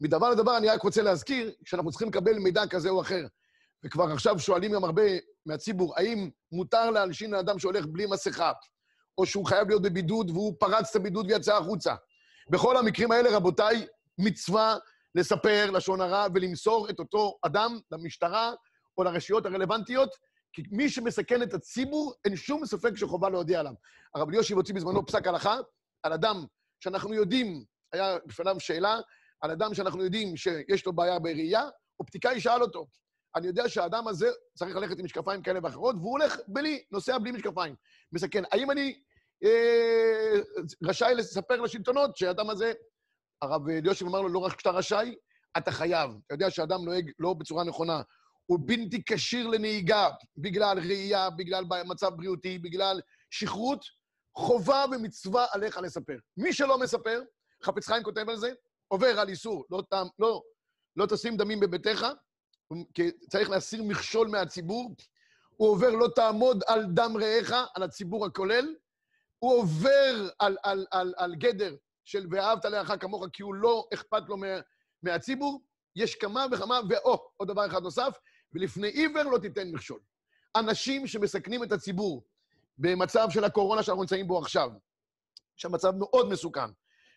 מדבר 0.00 0.30
לדבר 0.30 0.56
אני 0.56 0.68
רק 0.68 0.82
רוצה 0.82 1.02
להזכיר 1.02 1.52
שאנחנו 1.64 1.90
צריכים 1.90 2.08
לקבל 2.08 2.38
מידע 2.38 2.66
כזה 2.66 2.88
או 2.88 3.00
אחר. 3.00 3.26
וכבר 3.84 4.12
עכשיו 4.12 4.38
שואלים 4.38 4.72
גם 4.72 4.84
הרבה 4.84 5.02
מהציבור, 5.46 5.94
האם 5.96 6.30
מותר 6.52 6.90
להלשין 6.90 7.30
לאדם 7.30 7.58
שהולך 7.58 7.84
בלי 7.86 8.06
מסכה, 8.06 8.52
או 9.18 9.26
שהוא 9.26 9.46
חייב 9.46 9.68
להיות 9.68 9.82
בבידוד 9.82 10.30
והוא 10.30 10.54
פרץ 10.60 10.90
את 10.90 10.96
הבידוד 10.96 11.30
ויצא 11.30 11.56
החוצה. 11.56 11.94
בכל 12.50 12.76
המקרים 12.76 13.12
האלה, 13.12 13.36
רבותיי, 13.36 13.86
מצווה 14.18 14.76
לספר 15.14 15.70
לשון 15.70 16.00
הרע 16.00 16.26
ולמסור 16.34 16.90
את 16.90 16.98
אותו 16.98 17.38
אדם 17.46 17.78
למשטרה 17.90 18.52
או 18.98 19.04
לרשויות 19.04 19.46
הרלוונטיות, 19.46 20.14
כי 20.52 20.62
מי 20.70 20.88
שמסכן 20.88 21.42
את 21.42 21.54
הציבור, 21.54 22.14
אין 22.24 22.36
שום 22.36 22.66
ספק 22.66 22.96
שחובה 22.96 23.30
להודיע 23.30 23.60
עליו. 23.60 23.72
הרב 24.14 24.28
אלישיב 24.28 24.56
הוציא 24.56 24.74
בזמנו 24.74 25.06
פסק 25.06 25.26
הלכה 25.26 25.56
על 26.02 26.12
אדם 26.12 26.44
שאנחנו 26.80 27.14
יודעים, 27.14 27.64
היה 27.92 28.16
בפניו 28.26 28.60
שאלה, 28.60 29.00
על 29.40 29.50
אדם 29.50 29.74
שאנחנו 29.74 30.04
יודעים 30.04 30.36
שיש 30.36 30.86
לו 30.86 30.92
בעיה 30.92 31.18
בראייה, 31.18 31.62
אופטיקאי 32.00 32.40
שאל 32.40 32.62
אותו, 32.62 32.86
אני 33.36 33.46
יודע 33.46 33.68
שהאדם 33.68 34.08
הזה 34.08 34.30
צריך 34.54 34.76
ללכת 34.76 34.98
עם 34.98 35.04
משקפיים 35.04 35.42
כאלה 35.42 35.60
ואחרות, 35.62 35.96
והוא 35.96 36.10
הולך 36.10 36.36
בלי, 36.48 36.84
נוסע 36.90 37.18
בלי 37.18 37.32
משקפיים. 37.32 37.74
מסכן. 38.12 38.42
האם 38.52 38.70
אני 38.70 39.02
אה, 39.44 40.40
רשאי 40.84 41.14
לספר 41.14 41.60
לשלטונות 41.60 42.16
שהאדם 42.16 42.50
הזה... 42.50 42.72
הרב 43.42 43.68
אלישיב 43.68 44.08
אמר 44.08 44.20
לו, 44.20 44.28
לא 44.28 44.38
רק 44.38 44.58
שאתה 44.58 44.70
רשאי, 44.70 45.14
אתה 45.58 45.70
חייב. 45.72 46.10
אתה 46.26 46.34
יודע 46.34 46.50
שאדם 46.50 46.84
נוהג 46.84 47.10
לא 47.18 47.34
בצורה 47.34 47.64
נכונה, 47.64 48.02
הוא 48.46 48.58
בלתי 48.66 49.02
כשיר 49.06 49.46
לנהיגה 49.46 50.08
בגלל 50.36 50.78
ראייה, 50.78 51.30
בגלל 51.30 51.64
מצב 51.84 52.10
בריאותי, 52.16 52.58
בגלל 52.58 53.00
שכרות, 53.30 53.84
חובה 54.36 54.84
ומצווה 54.92 55.46
עליך 55.52 55.76
לספר. 55.76 56.16
מי 56.36 56.52
שלא 56.52 56.78
מספר, 56.78 57.20
חפץ 57.64 57.86
חיים 57.86 58.02
כותב 58.02 58.28
על 58.28 58.36
זה, 58.36 58.52
עובר 58.88 59.20
על 59.20 59.28
איסור, 59.28 59.64
לא, 59.70 59.82
לא, 60.18 60.42
לא 60.96 61.06
תשים 61.06 61.36
דמים 61.36 61.60
בביתך, 61.60 62.06
צריך 63.30 63.50
להסיר 63.50 63.82
מכשול 63.82 64.28
מהציבור. 64.28 64.94
הוא 65.56 65.68
עובר 65.68 65.90
לא 65.90 66.08
תעמוד 66.14 66.62
על 66.66 66.84
דם 66.84 67.16
רעיך, 67.20 67.54
על 67.74 67.82
הציבור 67.82 68.26
הכולל. 68.26 68.74
הוא 69.38 69.58
עובר 69.58 70.28
על, 70.38 70.56
על, 70.62 70.86
על, 70.90 71.14
על 71.16 71.34
גדר 71.34 71.74
של 72.04 72.26
ואהבת 72.30 72.64
לרעך 72.64 72.92
כמוך, 73.00 73.24
כי 73.32 73.42
הוא 73.42 73.54
לא 73.54 73.88
אכפת 73.94 74.22
לו 74.28 74.36
מה, 74.36 74.46
מהציבור. 75.02 75.62
יש 75.96 76.14
כמה 76.14 76.46
וכמה, 76.52 76.80
ואו, 76.88 77.30
עוד 77.36 77.48
דבר 77.48 77.66
אחד 77.66 77.82
נוסף, 77.82 78.18
ולפני 78.52 78.88
עיוור 78.88 79.22
לא 79.22 79.38
תיתן 79.38 79.68
מכשול. 79.68 80.00
אנשים 80.56 81.06
שמסכנים 81.06 81.62
את 81.62 81.72
הציבור 81.72 82.24
במצב 82.78 83.26
של 83.30 83.44
הקורונה 83.44 83.82
שאנחנו 83.82 84.02
נמצאים 84.02 84.26
בו 84.26 84.38
עכשיו, 84.38 84.70
שהמצב 85.56 85.92
מאוד 85.98 86.28
מסוכן, 86.28 86.70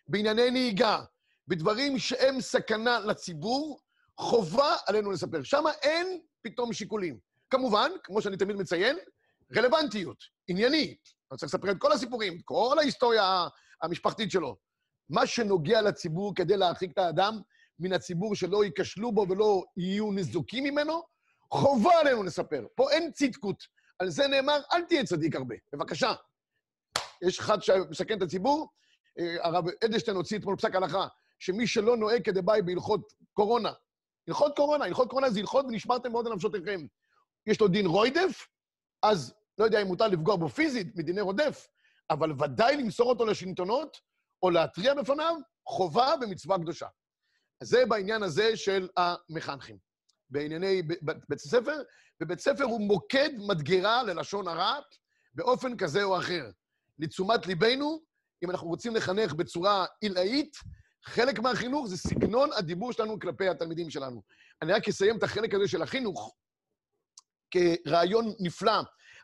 בענייני 0.08 0.50
נהיגה, 0.50 1.04
בדברים 1.48 1.98
שהם 1.98 2.40
סכנה 2.40 2.98
לציבור, 2.98 3.80
חובה 4.18 4.76
עלינו 4.86 5.10
לספר. 5.10 5.42
שם 5.42 5.64
אין 5.82 6.20
פתאום 6.42 6.72
שיקולים. 6.72 7.18
כמובן, 7.50 7.90
כמו 8.02 8.22
שאני 8.22 8.36
תמיד 8.36 8.56
מציין, 8.56 8.96
רלוונטיות, 9.56 10.16
עניינית. 10.48 11.08
אני 11.30 11.38
צריך 11.38 11.54
לספר 11.54 11.70
את 11.70 11.76
כל 11.78 11.92
הסיפורים, 11.92 12.40
כל 12.44 12.76
ההיסטוריה 12.78 13.48
המשפחתית 13.82 14.30
שלו. 14.30 14.56
מה 15.10 15.26
שנוגע 15.26 15.82
לציבור 15.82 16.34
כדי 16.34 16.56
להרחיק 16.56 16.92
את 16.92 16.98
האדם 16.98 17.40
מן 17.78 17.92
הציבור 17.92 18.34
שלא 18.34 18.64
ייכשלו 18.64 19.12
בו 19.12 19.26
ולא 19.28 19.62
יהיו 19.76 20.12
ניזוקים 20.12 20.64
ממנו, 20.64 21.02
חובה 21.50 22.00
עלינו 22.00 22.22
לספר. 22.22 22.66
פה 22.74 22.90
אין 22.90 23.12
צדקות. 23.12 23.64
על 23.98 24.10
זה 24.10 24.26
נאמר, 24.26 24.60
אל 24.72 24.82
תהיה 24.82 25.04
צדיק 25.04 25.36
הרבה. 25.36 25.54
בבקשה. 25.72 26.14
יש 27.22 27.38
אחד 27.38 27.62
שמסכן 27.62 28.18
את 28.18 28.22
הציבור, 28.22 28.68
אה, 29.18 29.36
הרב 29.46 29.64
אדלשטיין 29.84 30.16
הוציא 30.16 30.38
אתמול 30.38 30.56
פסק 30.56 30.74
הלכה, 30.74 31.06
שמי 31.38 31.66
שלא 31.66 31.96
נוהג 31.96 32.24
כדבעי 32.24 32.62
בהלכות 32.62 33.12
קורונה, 33.32 33.72
הלכות 34.28 34.56
קורונה, 34.56 34.84
הלכות 34.84 35.08
קורונה 35.08 35.30
זה 35.30 35.40
הלכות 35.40 35.64
ונשמרתם 35.64 36.12
מאוד 36.12 36.26
על 36.26 36.34
נפשותיכם. 36.34 36.86
יש 37.46 37.60
לו 37.60 37.68
דין 37.68 37.86
רוידף, 37.86 38.48
אז 39.02 39.34
לא 39.58 39.64
יודע 39.64 39.82
אם 39.82 39.86
מותר 39.86 40.08
לפגוע 40.08 40.36
בו 40.36 40.48
פיזית, 40.48 40.96
מדיני 40.96 41.20
רודף, 41.20 41.68
אבל 42.10 42.32
ודאי 42.32 42.76
למסור 42.76 43.08
אותו 43.08 43.26
לשלטונות, 43.26 43.96
או 44.42 44.50
להתריע 44.50 44.94
בפניו, 44.94 45.36
חובה 45.66 46.14
ומצווה 46.20 46.58
קדושה. 46.58 46.86
זה 47.62 47.86
בעניין 47.86 48.22
הזה 48.22 48.56
של 48.56 48.88
המחנכים. 48.96 49.78
בענייני 50.30 50.82
בית 51.02 51.40
הספר, 51.40 51.82
ובית 52.22 52.40
ספר 52.40 52.64
הוא 52.64 52.80
מוקד 52.80 53.30
מדגרה 53.48 54.02
ללשון 54.02 54.48
הרע 54.48 54.78
באופן 55.34 55.76
כזה 55.76 56.02
או 56.02 56.18
אחר. 56.18 56.50
לתשומת 56.98 57.46
ליבנו, 57.46 58.02
אם 58.44 58.50
אנחנו 58.50 58.68
רוצים 58.68 58.96
לחנך 58.96 59.34
בצורה 59.34 59.86
עילאית, 60.00 60.56
חלק 61.06 61.38
מהחינוך 61.38 61.86
זה 61.86 61.96
סגנון 61.96 62.50
הדיבור 62.52 62.92
שלנו 62.92 63.20
כלפי 63.20 63.48
התלמידים 63.48 63.90
שלנו. 63.90 64.22
אני 64.62 64.72
רק 64.72 64.88
אסיים 64.88 65.16
את 65.16 65.22
החלק 65.22 65.54
הזה 65.54 65.68
של 65.68 65.82
החינוך 65.82 66.34
כרעיון 67.50 68.34
נפלא, 68.40 68.80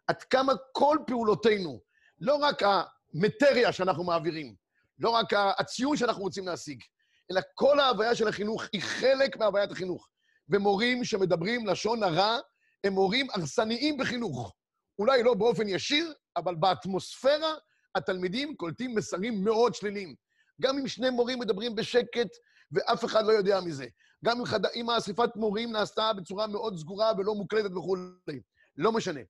עד 0.07 0.23
כמה 0.23 0.53
כל 0.73 0.99
פעולותינו, 1.07 1.81
לא 2.21 2.35
רק 2.35 2.63
המטריה 2.63 3.73
שאנחנו 3.73 4.05
מעבירים, 4.05 4.55
לא 4.99 5.11
רק 5.11 5.33
הציון 5.59 5.97
שאנחנו 5.97 6.23
רוצים 6.23 6.47
להשיג, 6.47 6.83
אלא 7.31 7.41
כל 7.55 7.81
ההוויה 7.81 8.15
של 8.15 8.29
החינוך 8.29 8.65
היא 8.73 8.83
חלק 8.83 9.37
מהוויית 9.37 9.71
החינוך. 9.71 10.09
ומורים 10.49 11.05
שמדברים 11.05 11.67
לשון 11.67 12.03
הרע 12.03 12.39
הם 12.85 12.93
מורים 12.93 13.27
הרסניים 13.31 13.97
בחינוך. 13.97 14.55
אולי 14.99 15.23
לא 15.23 15.35
באופן 15.35 15.69
ישיר, 15.69 16.15
אבל 16.37 16.55
באטמוספירה 16.55 17.55
התלמידים 17.95 18.57
קולטים 18.57 18.95
מסרים 18.95 19.45
מאוד 19.45 19.75
שליליים. 19.75 20.15
גם 20.63 20.79
אם 20.79 20.89
שני 20.89 21.11
מורים 21.11 21.39
מדברים 21.39 21.75
בשקט 21.75 22.29
ואף 22.73 23.05
אחד 23.05 23.27
לא 23.27 23.33
יודע 23.33 23.61
מזה. 23.61 23.87
גם 24.25 24.39
אם, 24.39 24.45
חד... 24.45 24.67
אם 24.67 24.91
האספת 24.91 25.37
מורים 25.37 25.73
נעשתה 25.73 26.13
בצורה 26.13 26.47
מאוד 26.47 26.77
סגורה 26.77 27.13
ולא 27.19 27.35
מוקלטת 27.35 27.77
וכולי. 27.77 28.41
לא 28.77 28.93
משנה. 28.93 29.21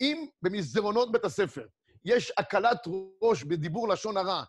אם 0.00 0.26
במסדרונות 0.42 1.12
בית 1.12 1.24
הספר 1.24 1.66
יש 2.04 2.32
הקלת 2.38 2.78
ראש 3.22 3.44
בדיבור 3.44 3.88
לשון 3.88 4.16
הרע 4.16 4.42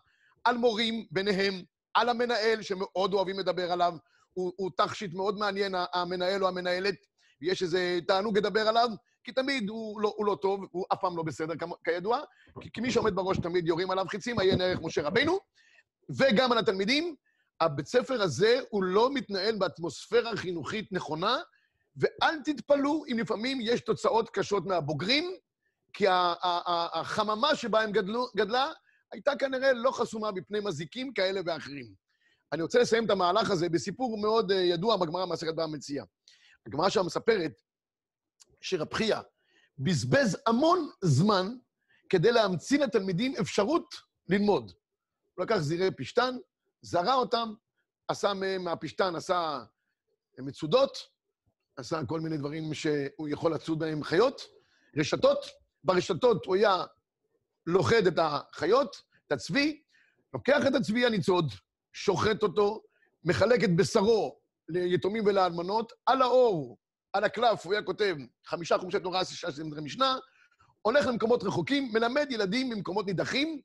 על 0.44 0.56
מורים 0.56 1.06
ביניהם, 1.10 1.62
על 1.94 2.08
המנהל, 2.08 2.62
שמאוד 2.62 3.14
אוהבים 3.14 3.38
לדבר 3.38 3.72
עליו, 3.72 3.94
הוא, 4.32 4.52
הוא 4.56 4.70
תכשיט 4.76 5.14
מאוד 5.14 5.38
מעניין, 5.38 5.74
המנהל 5.92 6.42
או 6.44 6.48
המנהלת, 6.48 6.94
ויש 7.40 7.62
איזה 7.62 7.98
תענוג 8.06 8.38
לדבר 8.38 8.68
עליו, 8.68 8.88
כי 9.24 9.32
תמיד 9.32 9.68
הוא 9.68 10.00
לא, 10.00 10.14
הוא 10.16 10.26
לא 10.26 10.38
טוב, 10.42 10.64
הוא 10.70 10.84
אף 10.92 11.00
פעם 11.00 11.16
לא 11.16 11.22
בסדר, 11.22 11.54
כידוע, 11.84 12.20
כי, 12.60 12.70
כי 12.72 12.80
מי 12.80 12.90
שעומד 12.90 13.14
בראש 13.14 13.38
תמיד 13.38 13.66
יורים 13.66 13.90
עליו 13.90 14.06
חיצים, 14.08 14.38
עיין 14.38 14.60
ערך 14.60 14.78
משה 14.82 15.02
רבנו, 15.02 15.38
וגם 16.10 16.52
על 16.52 16.58
התלמידים. 16.58 17.14
הבית 17.60 17.86
ספר 17.86 18.22
הזה 18.22 18.60
הוא 18.70 18.82
לא 18.82 19.10
מתנהל 19.14 19.56
באטמוספירה 19.56 20.36
חינוכית 20.36 20.92
נכונה, 20.92 21.36
ואל 21.96 22.34
תתפלאו 22.44 23.04
אם 23.12 23.18
לפעמים 23.18 23.58
יש 23.60 23.80
תוצאות 23.80 24.30
קשות 24.30 24.66
מהבוגרים, 24.66 25.34
כי 25.92 26.04
החממה 26.08 27.56
שבה 27.56 27.80
הם 27.80 27.92
גדלו, 27.92 28.26
גדלה 28.36 28.72
הייתה 29.12 29.36
כנראה 29.36 29.72
לא 29.72 29.90
חסומה 29.90 30.32
בפני 30.32 30.60
מזיקים 30.60 31.12
כאלה 31.12 31.40
ואחרים. 31.46 31.92
אני 32.52 32.62
רוצה 32.62 32.78
לסיים 32.78 33.04
את 33.04 33.10
המהלך 33.10 33.50
הזה 33.50 33.68
בסיפור 33.68 34.18
מאוד 34.18 34.52
אה, 34.52 34.56
ידוע 34.56 34.96
בגמרא 34.96 35.26
במסכת 35.26 35.54
בר 35.54 35.66
מציאה. 35.66 36.04
הגמרא 36.66 36.88
שם 36.88 37.06
מספרת 37.06 37.52
שרב 38.60 38.94
חייא 38.94 39.18
בזבז 39.78 40.38
המון 40.46 40.90
זמן 41.04 41.54
כדי 42.08 42.32
להמציא 42.32 42.78
לתלמידים 42.78 43.34
אפשרות 43.40 43.94
ללמוד. 44.28 44.72
הוא 45.38 45.44
לקח 45.44 45.58
זירי 45.58 45.90
פשתן, 45.90 46.36
זרע 46.82 47.14
אותם, 47.14 47.54
עשה 48.08 48.34
מהם, 48.34 48.64
מהפשתן 48.64 49.16
עשה 49.16 49.64
מצודות, 50.38 50.98
עשה 51.76 52.00
כל 52.06 52.20
מיני 52.20 52.36
דברים 52.36 52.74
שהוא 52.74 53.28
יכול 53.28 53.54
לצוד 53.54 53.78
בהם 53.78 54.04
חיות, 54.04 54.42
רשתות, 54.96 55.38
ברשתות 55.84 56.46
הוא 56.46 56.56
היה 56.56 56.84
לוכד 57.66 58.06
את 58.06 58.18
החיות, 58.18 59.02
את 59.26 59.32
הצבי, 59.32 59.82
לוקח 60.34 60.66
את 60.66 60.74
הצבי 60.74 61.06
הניצוד, 61.06 61.52
שוחט 61.92 62.42
אותו, 62.42 62.82
מחלק 63.24 63.64
את 63.64 63.76
בשרו 63.76 64.38
ליתומים 64.68 65.26
ולאלמנות, 65.26 65.92
על 66.06 66.22
האור, 66.22 66.78
על 67.12 67.24
הקלף, 67.24 67.66
הוא 67.66 67.72
היה 67.72 67.82
כותב 67.82 68.16
חמישה 68.46 68.78
חומשי 68.78 69.00
תורה, 69.00 69.24
שישה 69.24 69.50
סדרי 69.50 69.80
משנה, 69.80 70.16
הולך 70.82 71.06
למקומות 71.06 71.42
רחוקים, 71.42 71.90
מלמד 71.92 72.26
ילדים 72.30 72.70
ממקומות 72.70 73.06
נידחים, 73.06 73.60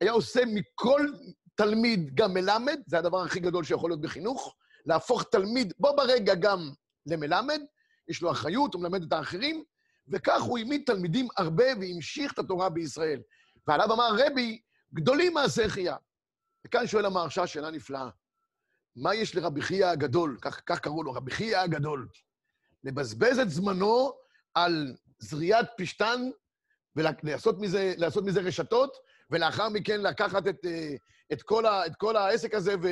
היה 0.00 0.12
עושה 0.12 0.40
מכל 0.46 1.06
תלמיד 1.54 2.14
גם 2.14 2.34
מלמד, 2.34 2.80
זה 2.86 2.98
הדבר 2.98 3.22
הכי 3.22 3.40
גדול 3.40 3.64
שיכול 3.64 3.90
להיות 3.90 4.00
בחינוך, 4.00 4.56
להפוך 4.86 5.22
תלמיד 5.22 5.72
בו 5.78 5.96
ברגע 5.96 6.34
גם 6.34 6.70
למלמד, 7.06 7.60
יש 8.08 8.22
לו 8.22 8.30
אחריות, 8.30 8.74
הוא 8.74 8.82
מלמד 8.82 9.02
את 9.02 9.12
האחרים, 9.12 9.64
וכך 10.08 10.42
הוא 10.42 10.58
העמיד 10.58 10.82
תלמידים 10.86 11.28
הרבה 11.36 11.64
והמשיך 11.80 12.32
את 12.32 12.38
התורה 12.38 12.68
בישראל. 12.68 13.20
ועליו 13.68 13.92
אמר 13.92 14.16
רבי, 14.18 14.60
גדולים 14.94 15.34
מעשי 15.34 15.68
חייה. 15.68 15.96
וכאן 16.66 16.86
שואל 16.86 17.06
המהרש"א 17.06 17.46
שאלה 17.46 17.70
נפלאה. 17.70 18.08
מה 18.96 19.14
יש 19.14 19.36
לרבי 19.36 19.62
חייא 19.62 19.86
הגדול, 19.86 20.38
כך, 20.40 20.60
כך 20.66 20.80
קראו 20.80 21.02
לו, 21.02 21.12
רבי 21.12 21.30
חייא 21.30 21.58
הגדול, 21.58 22.08
לבזבז 22.84 23.38
את 23.38 23.50
זמנו 23.50 24.12
על 24.54 24.94
זריעת 25.18 25.70
פשתן 25.76 26.30
ולעשות 26.96 27.58
מזה, 27.60 27.94
מזה 28.24 28.40
רשתות, 28.40 28.96
ולאחר 29.30 29.68
מכן 29.68 30.00
לקחת 30.00 30.48
את, 30.48 30.64
אה, 30.64 30.94
את, 31.32 31.42
כל, 31.42 31.66
ה, 31.66 31.86
את 31.86 31.96
כל 31.96 32.16
העסק 32.16 32.54
הזה 32.54 32.74
ו... 32.82 32.88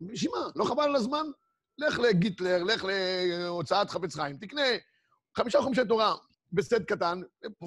בשביל 0.00 0.30
מה? 0.30 0.46
לא 0.56 0.64
חבל 0.64 0.82
על 0.82 0.96
הזמן? 0.96 1.26
לך 1.78 1.98
לגיטלר, 1.98 2.62
לך 2.62 2.84
להוצאת 2.84 3.90
חפץ 3.90 4.14
חיים, 4.14 4.36
תקנה 4.36 4.62
חמישה 5.36 5.62
חומשי 5.62 5.80
תורה 5.88 6.14
בסט 6.52 6.82
קטן, 6.88 7.20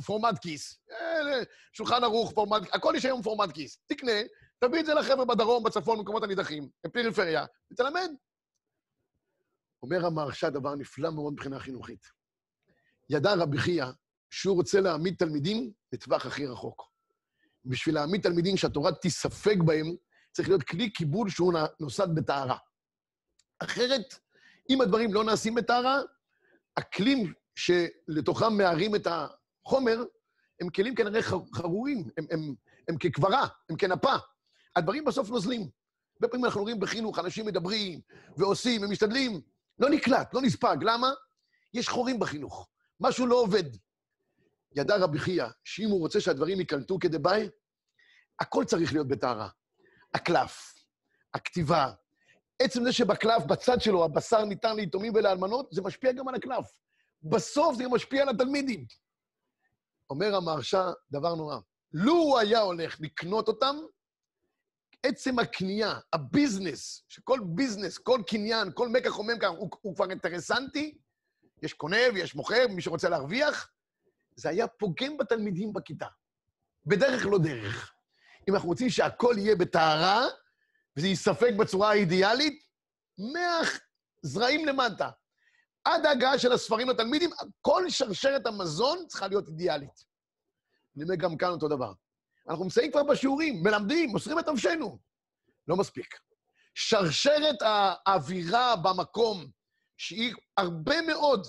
פורמט 0.06 0.40
כיס, 0.42 0.80
אה, 0.92 1.44
שולחן 1.74 2.04
ערוך, 2.04 2.32
פורמט, 2.34 2.62
הכל 2.74 2.94
יש 2.98 3.06
היום 3.06 3.22
פורמט 3.22 3.52
כיס. 3.52 3.80
תקנה, 3.88 4.12
תביא 4.60 4.80
את 4.80 4.86
זה 4.86 4.94
לחבר'ה 4.94 5.26
בדרום, 5.26 5.64
בצפון, 5.64 5.98
במקומות 5.98 6.24
הנידחים, 6.24 6.70
בפריפריה, 6.84 7.46
ותלמד. 7.72 8.10
אומר 9.84 10.06
המהרש"א 10.06 10.50
דבר 10.50 10.76
נפלא 10.76 11.12
מאוד 11.12 11.34
מבחינה 11.34 11.60
חינוכית. 11.60 12.06
ידע 13.10 13.34
רבי 13.34 13.58
חייא 13.58 13.86
שהוא 14.30 14.56
רוצה 14.56 14.82
להעמיד 14.82 15.16
תלמידים 15.16 15.72
לטווח 15.94 16.26
הכי 16.26 16.48
רחוק. 16.48 16.95
בשביל 17.66 17.96
להעמיד 17.96 18.22
תלמידים 18.22 18.58
שהתורה 18.58 18.92
תיספג 18.92 19.64
בהם, 19.66 19.96
צריך 20.32 20.48
להיות 20.48 20.64
כלי 20.64 20.90
קיבול 20.90 21.30
שהוא 21.30 21.54
נוסד 21.80 22.08
בטהרה. 22.16 22.58
אחרת, 23.60 24.20
אם 24.70 24.82
הדברים 24.82 25.14
לא 25.14 25.24
נעשים 25.24 25.56
בטהרה, 25.56 26.02
הכלים 26.78 27.34
שלתוכם 27.56 28.54
מערים 28.58 28.96
את 28.96 29.08
החומר, 29.08 30.04
הם 30.62 30.70
כלים 30.70 30.96
כנראה 30.96 31.22
חרורים, 31.56 32.10
הם, 32.18 32.26
הם, 32.32 32.56
הם 32.88 32.98
כקברה, 32.98 33.48
הם 33.70 33.78
כנפה. 33.78 34.14
הדברים 34.76 35.06
בסוף 35.06 35.30
נוזלים. 35.30 35.70
הרבה 36.16 36.28
פעמים 36.28 36.46
אנחנו 36.46 36.62
רואים 36.62 36.80
בחינוך, 36.80 37.20
אנשים 37.20 37.46
מדברים 37.46 38.02
ועושים 38.38 38.84
ומשתדלים, 38.84 39.42
לא 39.80 39.90
נקלט, 39.90 40.34
לא 40.34 40.42
נספג. 40.42 40.78
למה? 40.82 41.12
יש 41.74 41.90
חורים 41.90 42.20
בחינוך, 42.20 42.70
משהו 43.00 43.28
לא 43.28 43.36
עובד. 43.36 43.64
ידע 44.76 44.96
רבי 44.98 45.20
חייא, 45.20 45.46
שאם 45.64 45.90
הוא 45.90 46.00
רוצה 46.00 46.22
שהדברים 46.22 46.60
ייקלטו 46.60 47.00
כדבעי, 47.00 47.50
הכל 48.40 48.66
צריך 48.66 48.94
להיות 48.94 49.08
בטהרה. 49.08 49.50
הקלף, 50.14 50.74
הכתיבה, 51.34 51.92
עצם 52.62 52.84
זה 52.84 52.92
שבקלף, 52.92 53.44
בצד 53.44 53.82
שלו, 53.82 54.06
הבשר 54.06 54.46
ניתן 54.46 54.76
ליתומים 54.76 55.14
ולאלמנות, 55.16 55.68
זה 55.72 55.82
משפיע 55.82 56.12
גם 56.12 56.28
על 56.28 56.36
הקלף. 56.36 56.66
בסוף 57.24 57.76
זה 57.78 57.84
משפיע 57.88 58.22
על 58.22 58.30
התלמידים. 58.30 58.86
אומר 60.10 60.36
המהרש"א 60.36 60.92
דבר 61.12 61.36
נורא. 61.36 61.58
לו 61.94 62.14
הוא 62.14 62.40
היה 62.40 62.60
הולך 62.60 62.98
לקנות 63.00 63.48
אותם, 63.48 63.76
עצם 65.04 65.40
הקנייה, 65.40 66.00
הביזנס, 66.14 67.06
שכל 67.08 67.40
ביזנס, 67.46 67.98
כל 67.98 68.22
קניין, 68.28 68.72
כל 68.74 68.90
מקח 68.90 69.18
או 69.18 69.24
ממקח 69.24 69.48
הוא, 69.48 69.70
הוא 69.82 69.96
כבר 69.96 70.10
אינטרסנטי, 70.10 70.98
יש 71.64 71.74
קונה 71.74 71.98
ויש 72.14 72.36
מוכר, 72.36 72.68
מי 72.70 72.82
שרוצה 72.82 73.10
להרוויח, 73.10 73.72
זה 74.36 74.50
היה 74.50 74.68
פוגם 74.68 75.18
בתלמידים 75.18 75.74
בכיתה. 75.74 76.08
בדרך 76.86 77.26
לא 77.26 77.38
דרך. 77.40 77.94
אם 78.50 78.56
אנחנו 78.56 78.70
רוצים 78.70 78.90
שהכל 78.90 79.36
יהיה 79.38 79.56
בטהרה, 79.56 80.26
וזה 80.98 81.08
ייספק 81.08 81.54
בצורה 81.60 81.90
האידיאלית, 81.90 82.64
מאה 83.34 83.62
זרעים 84.22 84.66
למטה. 84.66 85.10
עד 85.84 86.06
ההגעה 86.06 86.40
של 86.40 86.52
הספרים 86.52 86.90
לתלמידים, 86.90 87.30
כל 87.62 87.90
שרשרת 87.90 88.48
המזון 88.48 89.08
צריכה 89.08 89.28
להיות 89.28 89.48
אידיאלית. 89.48 90.06
אני 90.96 91.04
אומר 91.04 91.16
גם 91.16 91.38
כאן 91.38 91.50
אותו 91.50 91.68
דבר. 91.68 91.94
אנחנו 92.50 92.64
נמצאים 92.64 92.92
כבר 92.92 93.04
בשיעורים, 93.04 93.64
מלמדים, 93.64 94.10
מוסרים 94.10 94.40
את 94.40 94.50
נפשנו. 94.50 95.00
לא 95.68 95.76
מספיק. 95.76 96.20
שרשרת 96.76 97.56
האווירה 97.62 98.76
במקום, 98.76 99.48
שהיא 99.98 100.34
הרבה 100.58 101.02
מאוד 101.02 101.48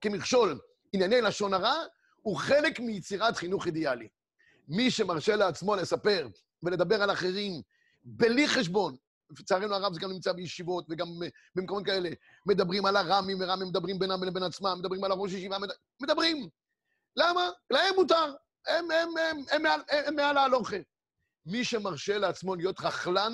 כמכשול 0.00 0.60
ענייני 0.92 1.20
לשון 1.20 1.54
הרע, 1.54 1.74
הוא 2.24 2.36
חלק 2.36 2.80
מיצירת 2.80 3.36
חינוך 3.36 3.66
אידיאלי. 3.66 4.08
מי 4.68 4.90
שמרשה 4.90 5.36
לעצמו 5.36 5.76
לספר 5.76 6.28
ולדבר 6.62 7.02
על 7.02 7.12
אחרים 7.12 7.62
בלי 8.04 8.48
חשבון, 8.48 8.96
לצערנו 9.40 9.74
הרב 9.74 9.94
זה 9.94 10.00
גם 10.00 10.10
נמצא 10.10 10.32
בישיבות 10.32 10.86
וגם 10.90 11.06
במקומות 11.54 11.84
כאלה, 11.84 12.10
מדברים 12.46 12.86
על 12.86 12.96
הרמים, 12.96 13.38
ורמים 13.40 13.68
מדברים 13.68 13.98
בינם 13.98 14.24
לבין 14.24 14.42
עצמם, 14.42 14.76
מדברים 14.78 15.04
על 15.04 15.10
הראש 15.10 15.32
ישיבה, 15.32 15.56
מדברים. 16.02 16.48
למה? 17.16 17.50
להם 17.70 17.94
מותר. 17.94 18.34
הם, 18.66 18.90
הם, 18.90 19.08
הם, 19.30 19.44
הם, 19.50 19.62
מעל, 19.62 19.80
הם 19.88 20.16
מעל 20.16 20.36
ההלוכה. 20.36 20.76
מי 21.46 21.64
שמרשה 21.64 22.18
לעצמו 22.18 22.54
להיות 22.54 22.80
רכלן 22.80 23.32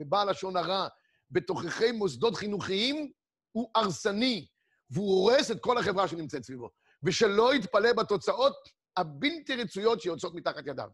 ובעל 0.00 0.30
לשון 0.30 0.56
הרע 0.56 0.88
בתוככי 1.30 1.92
מוסדות 1.92 2.36
חינוכיים, 2.36 3.12
הוא 3.52 3.70
הרסני, 3.74 4.46
והוא 4.90 5.08
הורס 5.08 5.50
את 5.50 5.60
כל 5.60 5.78
החברה 5.78 6.08
שנמצאת 6.08 6.44
סביבו. 6.44 6.70
ושלא 7.02 7.54
יתפלא 7.54 7.92
בתוצאות 7.92 8.56
הבלתי 8.96 9.56
רצויות 9.56 10.00
שיוצאות 10.00 10.34
מתחת 10.34 10.66
ידיו. 10.66 10.88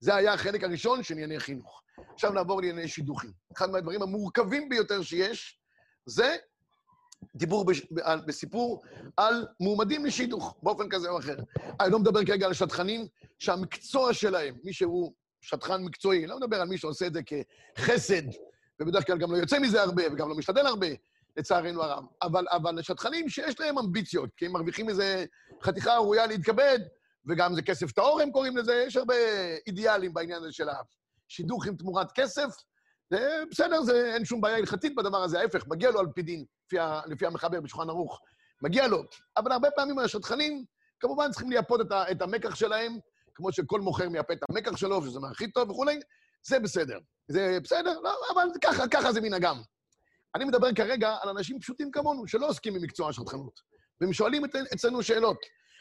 זה 0.00 0.14
היה 0.14 0.32
החלק 0.32 0.64
הראשון 0.64 1.02
של 1.02 1.14
ענייני 1.14 1.40
חינוך. 1.40 1.82
עכשיו 2.12 2.32
נעבור 2.32 2.60
לענייני 2.60 2.88
שידוכים. 2.88 3.32
אחד 3.56 3.70
מהדברים 3.70 4.02
המורכבים 4.02 4.68
ביותר 4.68 5.02
שיש, 5.02 5.58
זה 6.06 6.36
דיבור 7.36 7.64
בש... 7.64 7.86
בסיפור 8.26 8.82
על 9.16 9.46
מועמדים 9.60 10.04
לשידוך, 10.04 10.56
באופן 10.62 10.88
כזה 10.88 11.10
או 11.10 11.18
אחר. 11.18 11.36
אני 11.80 11.92
לא 11.92 11.98
מדבר 11.98 12.24
כרגע 12.24 12.46
על 12.46 12.52
שטחנים 12.52 13.06
שהמקצוע 13.38 14.14
שלהם, 14.14 14.54
מי 14.64 14.72
שהוא 14.72 15.12
שטחן 15.40 15.82
מקצועי, 15.84 16.26
לא 16.26 16.36
מדבר 16.36 16.60
על 16.60 16.68
מי 16.68 16.78
שעושה 16.78 17.06
את 17.06 17.12
זה 17.12 17.20
כחסד, 17.22 18.22
ובדרך 18.80 19.06
כלל 19.06 19.18
גם 19.18 19.32
לא 19.32 19.36
יוצא 19.36 19.58
מזה 19.58 19.82
הרבה, 19.82 20.02
וגם 20.12 20.28
לא 20.28 20.34
משתדל 20.34 20.66
הרבה, 20.66 20.86
לצערנו 21.36 21.82
הרב. 21.82 22.04
אבל, 22.22 22.44
אבל 22.50 22.82
שטחנים 22.82 23.28
שיש 23.28 23.60
להם 23.60 23.78
אמביציות, 23.78 24.30
כי 24.36 24.46
הם 24.46 24.52
מרוויחים 24.52 24.88
איזה 24.88 25.24
חתיכה 25.62 25.96
ראויה 25.96 26.26
להתכבד, 26.26 26.78
וגם 27.28 27.54
זה 27.54 27.62
כסף 27.62 27.92
טהור, 27.92 28.20
הם 28.20 28.30
קוראים 28.30 28.56
לזה, 28.56 28.84
יש 28.86 28.96
הרבה 28.96 29.14
אידיאלים 29.66 30.14
בעניין 30.14 30.42
הזה 30.42 30.52
של 30.52 30.68
השידוך 31.28 31.66
עם 31.66 31.76
תמורת 31.76 32.12
כסף. 32.14 32.48
זה 33.10 33.42
בסדר, 33.50 33.82
זה, 33.82 34.14
אין 34.14 34.24
שום 34.24 34.40
בעיה 34.40 34.56
הלכתית 34.56 34.94
בדבר 34.94 35.22
הזה, 35.22 35.40
ההפך, 35.40 35.66
מגיע 35.66 35.90
לו 35.90 36.00
על 36.00 36.06
פי 36.14 36.22
דין, 36.22 36.44
לפי, 36.66 36.78
ה, 36.78 37.00
לפי 37.06 37.26
המחבר 37.26 37.60
בשולחן 37.60 37.90
ערוך. 37.90 38.20
מגיע 38.62 38.88
לו. 38.88 39.02
אבל 39.36 39.52
הרבה 39.52 39.70
פעמים 39.70 39.98
השטחנים, 39.98 40.64
כמובן 41.00 41.30
צריכים 41.30 41.50
לייפות 41.50 41.80
את, 41.80 41.92
את 42.10 42.22
המקח 42.22 42.54
שלהם, 42.54 42.98
כמו 43.34 43.52
שכל 43.52 43.80
מוכר 43.80 44.08
מייפה 44.08 44.32
את 44.32 44.38
המקח 44.50 44.76
שלו, 44.76 45.02
שזה 45.02 45.18
הכי 45.30 45.50
טוב 45.50 45.70
וכולי, 45.70 46.00
זה 46.46 46.60
בסדר. 46.60 46.98
זה 47.28 47.58
בסדר, 47.62 48.00
לא, 48.00 48.14
אבל 48.34 48.48
ככה, 48.64 48.88
ככה 48.88 49.12
זה 49.12 49.20
מנהגם. 49.20 49.62
אני 50.34 50.44
מדבר 50.44 50.72
כרגע 50.72 51.16
על 51.22 51.28
אנשים 51.28 51.60
פשוטים 51.60 51.90
כמונו, 51.90 52.26
שלא 52.26 52.48
עוסקים 52.48 52.74
במקצוע 52.74 53.08
השטחנות. 53.08 53.60
והם 54.00 54.12
שואלים 54.12 54.42
אצלנו 54.74 55.02
שאלות. 55.02 55.38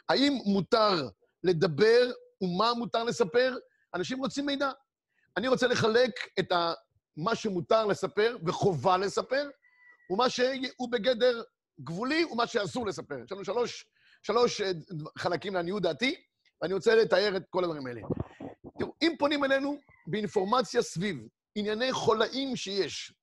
האם 0.10 0.38
מותר 0.46 1.08
לדבר 1.44 2.12
ומה 2.42 2.74
מותר 2.74 3.04
לספר? 3.04 3.56
אנשים 3.96 4.20
רוצים 4.20 4.46
מידע. 4.46 4.72
אני 5.38 5.48
רוצה 5.48 5.68
לחלק 5.68 6.12
את 6.40 6.52
ה... 6.52 6.74
מה 7.18 7.36
שמותר 7.36 7.86
לספר 7.86 8.38
וחובה 8.46 8.98
לספר, 8.98 9.50
ומה 10.10 10.30
שהוא 10.30 10.92
בגדר 10.92 11.44
גבולי 11.82 12.26
ומה 12.26 12.48
שאסור 12.48 12.88
לספר. 12.88 13.16
יש 13.26 13.32
לנו 13.32 13.46
שלוש, 13.46 13.86
שלוש 14.24 14.62
אה, 14.62 14.72
חלקים 15.18 15.54
לעניות 15.54 15.84
דעתי, 15.84 16.16
ואני 16.62 16.74
רוצה 16.74 16.96
לתאר 16.96 17.38
את 17.38 17.44
כל 17.50 17.64
הדברים 17.64 17.88
האלה. 17.88 18.02
תראו, 18.80 18.94
אם 19.02 19.16
פונים 19.20 19.44
אלינו 19.44 19.78
באינפורמציה 20.08 20.82
סביב 20.82 21.28
ענייני 21.56 21.94
חולאים 21.94 22.56
שיש 22.56 23.14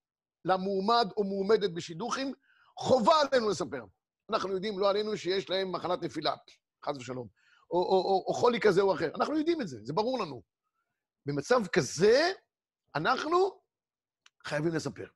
למועמד 0.44 1.08
או 1.16 1.24
מועמדת 1.24 1.70
בשידוכים, 1.70 2.32
חובה 2.76 3.14
עלינו 3.20 3.48
לספר. 3.48 3.84
אנחנו 4.30 4.52
יודעים, 4.52 4.78
לא 4.78 4.90
עלינו, 4.90 5.16
שיש 5.16 5.50
להם 5.50 5.72
מחלת 5.72 6.02
נפילה, 6.02 6.34
חס 6.84 6.96
ושלום. 6.96 7.28
או, 7.70 7.78
או, 7.78 7.84
או, 7.84 8.24
או 8.26 8.34
חולי 8.34 8.60
כזה 8.60 8.80
או 8.80 8.94
אחר. 8.94 9.10
אנחנו 9.14 9.38
יודעים 9.38 9.60
את 9.60 9.68
זה, 9.68 9.78
זה 9.82 9.92
ברור 9.92 10.18
לנו. 10.18 10.42
במצב 11.26 11.66
כזה, 11.66 12.32
אנחנו 12.94 13.60
חייבים 14.44 14.74
לספר. 14.74 15.06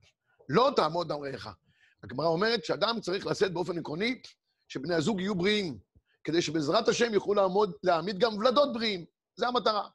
לא 0.48 0.70
תעמוד 0.76 1.08
דמריך. 1.08 1.48
הגמרא 2.02 2.26
אומרת 2.26 2.64
שאדם 2.64 3.00
צריך 3.00 3.26
לשאת 3.26 3.52
באופן 3.52 3.78
עקרוני 3.78 4.22
שבני 4.68 4.94
הזוג 4.94 5.20
יהיו 5.20 5.34
בריאים, 5.34 5.78
כדי 6.24 6.42
שבעזרת 6.42 6.88
השם 6.88 7.14
יוכלו 7.14 7.34
לעמוד, 7.34 7.72
להעמיד 7.82 8.18
גם 8.18 8.38
ולדות 8.38 8.72
בריאים. 8.72 9.04
זה 9.36 9.48
המטרה. 9.48 9.88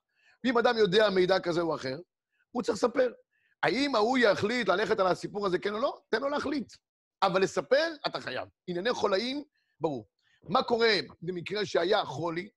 ואם 0.43 0.57
אדם 0.57 0.77
יודע 0.77 1.09
מידע 1.09 1.39
כזה 1.39 1.61
או 1.61 1.75
אחר, 1.75 1.99
הוא 2.51 2.63
צריך 2.63 2.77
לספר. 2.77 3.11
האם 3.63 3.95
ההוא 3.95 4.17
יחליט 4.17 4.67
ללכת 4.67 4.99
על 4.99 5.07
הסיפור 5.07 5.45
הזה, 5.45 5.59
כן 5.59 5.73
או 5.73 5.79
לא? 5.79 6.01
תן 6.09 6.21
לו 6.21 6.29
להחליט. 6.29 6.73
אבל 7.23 7.41
לספר, 7.41 7.93
אתה 8.07 8.21
חייב. 8.21 8.47
ענייני 8.67 8.93
חולאים, 8.93 9.43
ברור. 9.79 10.07
מה 10.43 10.63
קורה 10.63 10.97
במקרה 11.21 11.65
שהיה 11.65 12.05
חולי, 12.05 12.49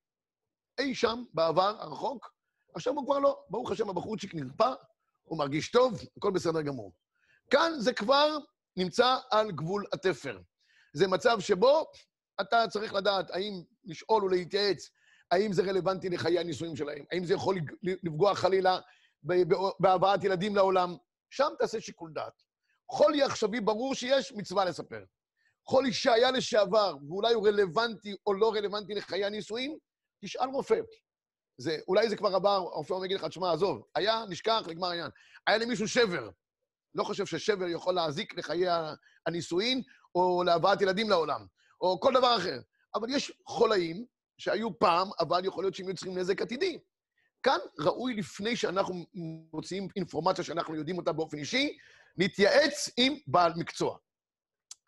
אי 0.78 0.94
שם, 0.94 1.24
בעבר 1.34 1.76
הרחוק, 1.78 2.30
עכשיו 2.74 2.94
הוא 2.94 3.06
כבר 3.06 3.18
לא. 3.18 3.44
ברוך 3.50 3.70
השם, 3.70 3.90
הבחורצ'יק 3.90 4.34
נרפא, 4.34 4.72
הוא 5.22 5.38
מרגיש 5.38 5.70
טוב, 5.70 6.00
הכל 6.16 6.30
בסדר 6.30 6.62
גמור. 6.62 6.92
כאן 7.50 7.72
זה 7.78 7.92
כבר 7.92 8.38
נמצא 8.76 9.16
על 9.30 9.50
גבול 9.50 9.84
התפר. 9.92 10.40
זה 10.92 11.08
מצב 11.08 11.40
שבו 11.40 11.86
אתה 12.40 12.64
צריך 12.68 12.94
לדעת 12.94 13.30
האם 13.30 13.62
לשאול 13.84 14.24
ולהתייעץ, 14.24 14.90
האם 15.30 15.52
זה 15.52 15.62
רלוונטי 15.62 16.08
לחיי 16.08 16.38
הנישואים 16.38 16.76
שלהם, 16.76 17.04
האם 17.12 17.24
זה 17.24 17.34
יכול 17.34 17.56
לפגוע 17.82 18.34
חלילה 18.34 18.78
בהבאת 19.80 20.24
ילדים 20.24 20.56
לעולם. 20.56 20.96
שם 21.30 21.48
תעשה 21.58 21.80
שיקול 21.80 22.12
דעת. 22.12 22.42
חולי 22.90 23.22
עכשווי, 23.22 23.60
ברור 23.60 23.94
שיש 23.94 24.32
מצווה 24.32 24.64
לספר. 24.64 25.04
חולי 25.68 25.92
שהיה 25.92 26.30
לשעבר, 26.30 26.96
ואולי 27.08 27.34
הוא 27.34 27.48
רלוונטי 27.48 28.14
או 28.26 28.34
לא 28.34 28.52
רלוונטי 28.54 28.94
לחיי 28.94 29.24
הנישואים, 29.24 29.78
תשאל 30.24 30.48
רופא. 30.48 30.80
זה, 31.58 31.76
אולי 31.88 32.08
זה 32.08 32.16
כבר 32.16 32.34
עבר, 32.34 32.48
הרופא 32.48 32.92
אומר 32.92 33.06
לך, 33.10 33.24
תשמע, 33.24 33.52
עזוב, 33.52 33.82
היה, 33.94 34.24
נשכח, 34.28 34.62
נגמר 34.68 34.88
העניין. 34.88 35.10
היה 35.46 35.58
למישהו 35.58 35.88
שבר. 35.88 36.30
לא 36.94 37.04
חושב 37.04 37.26
ששבר 37.26 37.68
יכול 37.68 37.94
להזיק 37.94 38.38
לחיי 38.38 38.66
הנישואין 39.26 39.82
או 40.14 40.42
להבאת 40.46 40.82
ילדים 40.82 41.10
לעולם, 41.10 41.46
או 41.80 42.00
כל 42.00 42.14
דבר 42.14 42.36
אחר. 42.36 42.60
אבל 42.94 43.10
יש 43.10 43.32
חולאים 43.46 44.04
שהיו 44.38 44.78
פעם, 44.78 45.08
אבל 45.20 45.44
יכול 45.44 45.64
להיות 45.64 45.74
שהם 45.74 45.86
היו 45.86 45.94
צריכים 45.94 46.18
נזק 46.18 46.42
עתידי. 46.42 46.78
כאן 47.42 47.58
ראוי, 47.78 48.14
לפני 48.14 48.56
שאנחנו 48.56 49.04
מוציאים 49.52 49.88
אינפורמציה 49.96 50.44
שאנחנו 50.44 50.74
יודעים 50.74 50.98
אותה 50.98 51.12
באופן 51.12 51.38
אישי, 51.38 51.78
להתייעץ 52.16 52.90
עם 52.96 53.14
בעל 53.26 53.52
מקצוע. 53.56 53.96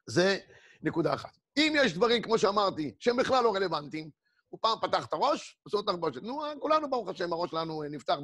זה 0.06 0.38
נקודה 0.82 1.14
אחת. 1.14 1.38
אם 1.56 1.72
יש 1.76 1.94
דברים, 1.94 2.22
כמו 2.22 2.38
שאמרתי, 2.38 2.94
שהם 2.98 3.16
בכלל 3.16 3.44
לא 3.44 3.54
רלוונטיים, 3.54 4.10
הוא 4.48 4.58
פעם 4.62 4.78
פתח 4.82 5.06
את 5.06 5.12
הראש, 5.12 5.58
עשו 5.66 5.82
תחבושת. 5.82 6.22
נו, 6.22 6.42
כולנו, 6.60 6.90
ברוך 6.90 7.08
השם, 7.08 7.32
הראש 7.32 7.50
שלנו 7.50 7.82
נפתח 7.82 8.16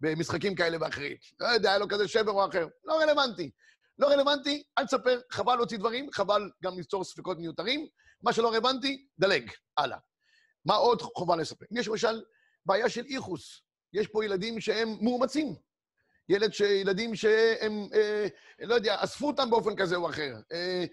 במשחקים 0.00 0.54
כאלה 0.54 0.76
ואחרים. 0.80 1.16
לא 1.40 1.46
יודע, 1.46 1.68
היה 1.68 1.78
לו 1.78 1.88
כזה 1.88 2.08
שבר 2.08 2.32
או 2.32 2.48
אחר. 2.48 2.66
לא 2.84 3.00
רלוונטי. 3.00 3.50
לא 3.98 4.06
רלוונטי, 4.06 4.62
אל 4.78 4.86
תספר, 4.86 5.20
חבל 5.30 5.54
להוציא 5.54 5.78
דברים, 5.78 6.10
חבל 6.12 6.50
גם 6.62 6.76
ליצור 6.76 7.04
ספקות 7.04 7.38
מיותרים. 7.38 7.86
מה 8.22 8.32
שלא 8.32 8.48
רלוונטי, 8.48 9.06
דלג, 9.18 9.50
הלאה. 9.76 9.98
מה 10.64 10.74
עוד 10.74 11.02
חובה 11.02 11.36
לספר? 11.36 11.66
יש 11.70 11.88
למשל 11.88 12.22
בעיה 12.66 12.88
של 12.88 13.04
איחוס. 13.04 13.62
יש 13.92 14.06
פה 14.06 14.24
ילדים 14.24 14.60
שהם 14.60 14.96
מאומצים. 15.00 15.54
ילד 16.28 16.52
ש... 16.52 16.60
ילדים 16.60 17.14
שהם, 17.14 17.88
אה, 17.94 18.26
לא 18.60 18.74
יודע, 18.74 18.96
אספו 18.98 19.26
אותם 19.26 19.50
באופן 19.50 19.76
כזה 19.76 19.96
או 19.96 20.10
אחר. 20.10 20.34
אה, 20.52 20.84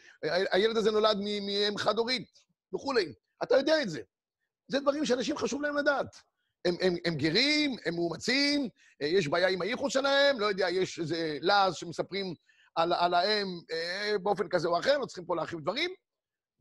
הילד 0.51 0.77
הזה 0.77 0.91
נולד 0.91 1.17
מאם 1.17 1.77
חד-הורית 1.77 2.39
וכולי. 2.75 3.13
אתה 3.43 3.55
יודע 3.55 3.81
את 3.81 3.89
זה. 3.89 4.01
זה 4.67 4.79
דברים 4.79 5.05
שאנשים 5.05 5.37
חשוב 5.37 5.61
להם 5.61 5.77
לדעת. 5.77 6.15
הם, 6.65 6.75
הם, 6.81 6.95
הם 7.05 7.15
גרים, 7.15 7.75
הם 7.85 7.93
מאומצים, 7.95 8.69
אה, 9.01 9.07
יש 9.07 9.27
בעיה 9.27 9.47
עם 9.47 9.61
הייחוס 9.61 9.93
שלהם, 9.93 10.39
לא 10.39 10.45
יודע, 10.45 10.69
יש 10.69 10.99
איזה 10.99 11.37
לעז 11.41 11.75
שמספרים 11.75 12.33
על, 12.75 12.93
על 12.93 13.13
האם 13.13 13.47
אה, 13.71 14.17
באופן 14.23 14.49
כזה 14.49 14.67
או 14.67 14.79
אחר, 14.79 14.97
לא 14.97 15.05
צריכים 15.05 15.25
פה 15.25 15.35
להרחיב 15.35 15.59
דברים. 15.59 15.91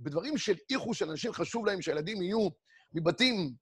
בדברים 0.01 0.39
של 0.39 0.55
ייחוס 0.71 0.99
של 0.99 1.11
אנשים 1.11 1.33
חשוב 1.33 1.67
להם 1.67 1.83
שהילדים 1.83 2.23
יהיו 2.23 2.49
מבתים 2.93 3.53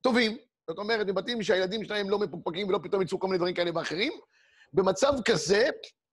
טובים, 0.00 0.38
זאת 0.68 0.78
אומרת, 0.78 1.06
מבתים 1.06 1.42
שהילדים 1.42 1.84
שלהם 1.84 2.10
לא 2.10 2.18
מפוקפקים 2.18 2.68
ולא 2.68 2.78
פתאום 2.82 3.02
יצאו 3.02 3.20
כל 3.20 3.26
מיני 3.26 3.38
דברים 3.38 3.54
כאלה 3.54 3.70
ואחרים. 3.74 4.12
במצב 4.72 5.12
כזה, 5.24 5.68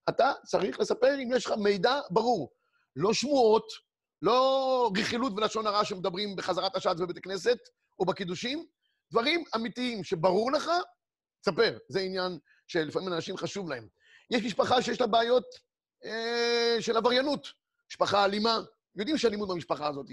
אתה 0.10 0.32
צריך 0.46 0.80
לספר 0.80 1.16
אם 1.24 1.30
יש 1.36 1.46
לך 1.46 1.52
מידע 1.58 2.00
ברור. 2.10 2.52
לא 2.96 3.14
שמועות, 3.14 3.66
לא 4.22 4.92
רכילות 4.98 5.34
ולשון 5.38 5.68
הרע 5.68 5.86
שמדברים 5.86 6.36
בחזרת 6.36 6.76
השעת 6.76 6.98
בבית 6.98 7.18
הכנסת 7.18 7.58
או 8.00 8.06
בקידושים, 8.06 8.66
דברים 9.12 9.44
אמיתיים 9.56 10.04
שברור 10.04 10.52
לך, 10.52 10.72
תספר. 11.42 11.78
זה 11.90 12.00
עניין 12.00 12.40
שלפעמים 12.68 13.14
אנשים 13.14 13.38
חשוב 13.38 13.70
להם. 13.70 13.88
יש 14.32 14.44
משפחה 14.44 14.82
שיש 14.82 15.02
לה 15.02 15.08
בעיות 15.08 15.46
אה, 16.06 16.78
של 16.80 16.98
עבריינות, 16.98 17.48
משפחה 17.92 18.26
אלימה. 18.26 18.60
יודעים 18.96 19.18
שאלימות 19.18 19.50
במשפחה 19.50 19.88
הזאת. 19.88 20.06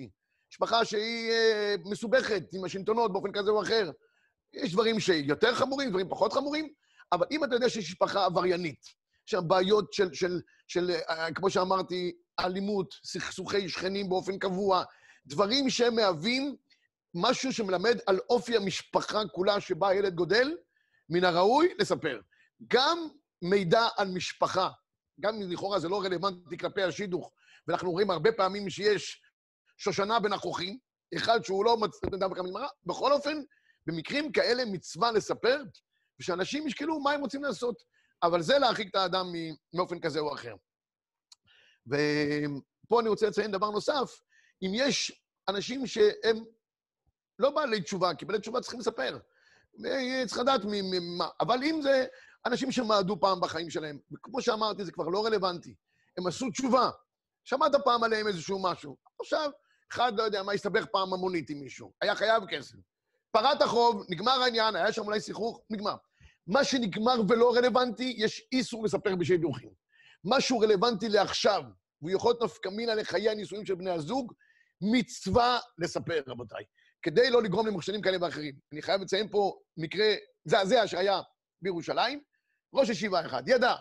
משפחה 0.52 0.84
שהיא 0.84 1.30
אה, 1.30 1.74
מסובכת 1.84 2.42
עם 2.52 2.64
השלטונות 2.64 3.12
באופן 3.12 3.32
כזה 3.32 3.50
או 3.50 3.62
אחר. 3.62 3.90
יש 4.54 4.72
דברים 4.72 5.00
שיותר 5.00 5.54
חמורים, 5.54 5.90
דברים 5.90 6.08
פחות 6.08 6.32
חמורים, 6.32 6.72
אבל 7.12 7.26
אם 7.30 7.44
אתה 7.44 7.54
יודע 7.54 7.68
שיש 7.68 7.90
משפחה 7.90 8.24
עבריינית, 8.24 8.86
שהבעיות 9.26 9.92
של, 9.92 10.14
של, 10.14 10.40
של, 10.66 10.90
של, 10.90 10.90
אה, 11.10 11.32
כמו 11.32 11.50
שאמרתי, 11.50 12.12
אלימות, 12.40 12.94
סכסוכי 13.04 13.68
שכנים 13.68 14.08
באופן 14.08 14.38
קבוע, 14.38 14.84
דברים 15.26 15.70
שהם 15.70 15.96
מהווים 15.96 16.56
משהו 17.14 17.52
שמלמד 17.52 17.98
על 18.06 18.18
אופי 18.30 18.56
המשפחה 18.56 19.22
כולה 19.32 19.60
שבה 19.60 19.88
הילד 19.88 20.14
גודל, 20.14 20.56
מן 21.08 21.24
הראוי 21.24 21.74
לספר. 21.78 22.20
גם 22.68 22.98
מידע 23.42 23.88
על 23.96 24.08
משפחה, 24.08 24.68
גם 25.20 25.34
אם 25.34 25.50
לכאורה 25.50 25.78
זה 25.78 25.88
לא 25.88 26.02
רלוונטי 26.02 26.58
כלפי 26.58 26.82
השידוך, 26.82 27.32
ואנחנו 27.68 27.90
רואים 27.90 28.10
הרבה 28.10 28.32
פעמים 28.32 28.70
שיש 28.70 29.22
שושנה 29.78 30.20
בין 30.20 30.32
החוכים, 30.32 30.78
אחד 31.16 31.44
שהוא 31.44 31.64
לא 31.64 31.76
נגמרה, 32.12 32.68
בכל 32.86 33.12
אופן, 33.12 33.42
במקרים 33.86 34.32
כאלה 34.32 34.64
מצווה 34.64 35.12
לספר, 35.12 35.62
ושאנשים 36.20 36.66
ישקלו 36.66 37.00
מה 37.00 37.12
הם 37.12 37.20
רוצים 37.20 37.42
לעשות. 37.42 37.82
אבל 38.22 38.42
זה 38.42 38.58
להרחיק 38.58 38.90
את 38.90 38.94
האדם 38.94 39.26
מאופן 39.74 40.00
כזה 40.00 40.20
או 40.20 40.34
אחר. 40.34 40.54
ופה 41.86 43.00
אני 43.00 43.08
רוצה 43.08 43.26
לציין 43.26 43.50
דבר 43.50 43.70
נוסף, 43.70 44.20
אם 44.62 44.70
יש 44.74 45.22
אנשים 45.48 45.86
שהם 45.86 46.44
לא 47.38 47.50
בעלי 47.50 47.82
תשובה, 47.82 48.14
כי 48.14 48.24
בעלי 48.24 48.40
תשובה 48.40 48.60
צריכים 48.60 48.80
לספר. 48.80 49.18
צריך 50.26 50.38
לדעת 50.38 50.60
ממה, 50.64 51.28
אבל 51.40 51.62
אם 51.62 51.80
זה 51.82 52.06
אנשים 52.46 52.72
שמעדו 52.72 53.20
פעם 53.20 53.40
בחיים 53.40 53.70
שלהם, 53.70 53.98
וכמו 54.12 54.42
שאמרתי, 54.42 54.84
זה 54.84 54.92
כבר 54.92 55.08
לא 55.08 55.26
רלוונטי. 55.26 55.74
הם 56.18 56.26
עשו 56.26 56.50
תשובה. 56.50 56.90
שמעת 57.44 57.72
פעם 57.84 58.04
עליהם 58.04 58.28
איזשהו 58.28 58.62
משהו. 58.62 58.96
עכשיו, 59.20 59.50
אחד, 59.92 60.12
לא 60.16 60.22
יודע 60.22 60.42
מה, 60.42 60.52
הסתבך 60.52 60.84
פעם 60.92 61.08
ממונית 61.08 61.50
עם 61.50 61.58
מישהו. 61.58 61.92
היה 62.00 62.14
חייב 62.14 62.42
כסף. 62.50 62.76
פרט 63.32 63.62
החוב, 63.62 64.04
נגמר 64.08 64.42
העניין, 64.42 64.76
היה 64.76 64.92
שם 64.92 65.02
אולי 65.02 65.20
שיחוך, 65.20 65.60
נגמר. 65.70 65.96
מה 66.46 66.64
שנגמר 66.64 67.14
ולא 67.28 67.54
רלוונטי, 67.54 68.14
יש 68.18 68.48
איסור 68.52 68.84
לספר 68.84 69.16
בשידוכים. 69.16 69.70
משהו 70.24 70.58
רלוונטי 70.58 71.08
לעכשיו, 71.08 71.62
והוא 72.02 72.10
יכול 72.10 72.30
להיות 72.30 72.42
נפקא 72.42 72.68
לחיי 72.68 73.30
הנישואים 73.30 73.66
של 73.66 73.74
בני 73.74 73.90
הזוג, 73.90 74.32
מצווה 74.80 75.58
לספר, 75.78 76.22
רבותיי. 76.26 76.64
כדי 77.02 77.30
לא 77.30 77.42
לגרום 77.42 77.66
למחשנים 77.66 78.02
כאלה 78.02 78.16
ואחרים. 78.20 78.54
אני 78.72 78.82
חייב 78.82 79.00
לציין 79.00 79.28
פה 79.28 79.58
מקרה 79.76 80.14
זעזע 80.44 80.86
שהיה 80.86 81.20
בירושלים. 81.62 82.20
ראש 82.74 82.88
ישיבה 82.88 83.26
אחד 83.26 83.42
ידע 83.48 83.74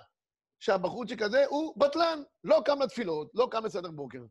שהבחורצ'יק 0.59 1.21
הזה 1.21 1.45
הוא 1.49 1.73
בטלן, 1.77 2.23
לא 2.43 2.61
קם 2.65 2.81
לתפילות, 2.81 3.31
לא 3.33 3.47
קם 3.51 3.65
לסדר 3.65 3.91
בוקר. 3.91 4.23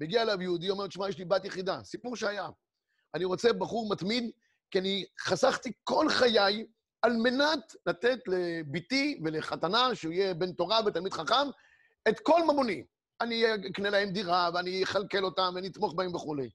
מגיע 0.00 0.22
אליו 0.22 0.42
יהודי, 0.42 0.70
אומר, 0.70 0.86
תשמע, 0.86 1.08
יש 1.08 1.18
לי 1.18 1.24
בת 1.24 1.44
יחידה, 1.44 1.84
סיפור 1.84 2.16
שהיה. 2.16 2.48
אני 3.14 3.24
רוצה 3.24 3.52
בחור 3.52 3.88
מתמיד, 3.92 4.30
כי 4.70 4.78
אני 4.78 5.04
חסכתי 5.20 5.72
כל 5.84 6.06
חיי 6.08 6.66
על 7.02 7.16
מנת 7.16 7.74
לתת 7.86 8.18
לביתי 8.26 9.20
ולחתנה, 9.24 9.94
שהוא 9.94 10.12
יהיה 10.12 10.34
בן 10.34 10.52
תורה 10.52 10.80
ותלמיד 10.86 11.12
חכם, 11.12 11.48
את 12.08 12.20
כל 12.20 12.42
ממוני. 12.44 12.84
אני 13.20 13.44
אקנה 13.70 13.90
להם 13.90 14.10
דירה, 14.10 14.50
ואני 14.54 14.82
אכלכל 14.82 15.24
אותם, 15.24 15.52
ואני 15.54 15.68
אתמוך 15.68 15.94
בהם 15.94 16.14
וכולי. 16.14 16.50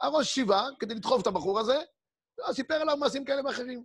הראש 0.00 0.34
שיבה, 0.34 0.66
כדי 0.78 0.94
לדחוף 0.94 1.22
את 1.22 1.26
הבחור 1.26 1.60
הזה, 1.60 1.78
סיפר 2.52 2.74
עליו 2.74 2.96
מעשים 2.96 3.24
כאלה 3.24 3.44
ואחרים. 3.44 3.84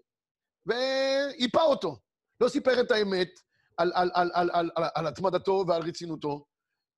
ואיפה 0.66 1.62
אותו. 1.62 1.98
לא 2.42 2.50
סיפר 2.50 2.82
את 2.82 2.92
האמת 2.92 3.30
על, 3.78 3.92
על, 3.96 4.12
על, 4.14 4.32
על, 4.34 4.50
על, 4.54 4.70
על, 4.76 4.84
על 4.96 5.08
התמדתו 5.08 5.66
ועל 5.68 5.82
רצינותו, 5.82 6.46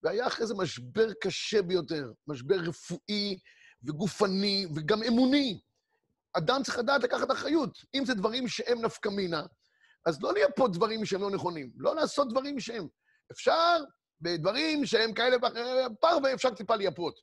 והיה 0.03 0.27
אחרי 0.27 0.47
זה 0.47 0.53
משבר 0.55 1.13
קשה 1.21 1.61
ביותר, 1.61 2.11
משבר 2.27 2.55
רפואי 2.55 3.39
וגופני 3.83 4.65
וגם 4.75 5.03
אמוני. 5.03 5.59
אדם 6.37 6.63
צריך 6.63 6.77
לדעת 6.77 7.03
לקחת 7.03 7.31
אחריות. 7.31 7.77
אם 7.95 8.05
זה 8.05 8.13
דברים 8.13 8.47
שהם 8.47 8.81
נפקא 8.81 9.09
מינה, 9.09 9.43
אז 10.05 10.21
לא 10.21 10.33
לייפות 10.33 10.71
דברים 10.71 11.05
שהם 11.05 11.21
לא 11.21 11.29
נכונים, 11.29 11.71
לא 11.75 11.95
לעשות 11.95 12.29
דברים 12.29 12.59
שהם... 12.59 12.87
אפשר 13.31 13.77
בדברים 14.21 14.85
שהם 14.85 15.13
כאלה 15.13 15.37
ואחרים, 15.41 15.95
פרווה 16.01 16.33
אפשר 16.33 16.49
טיפה 16.49 16.75
לייפות. 16.75 17.19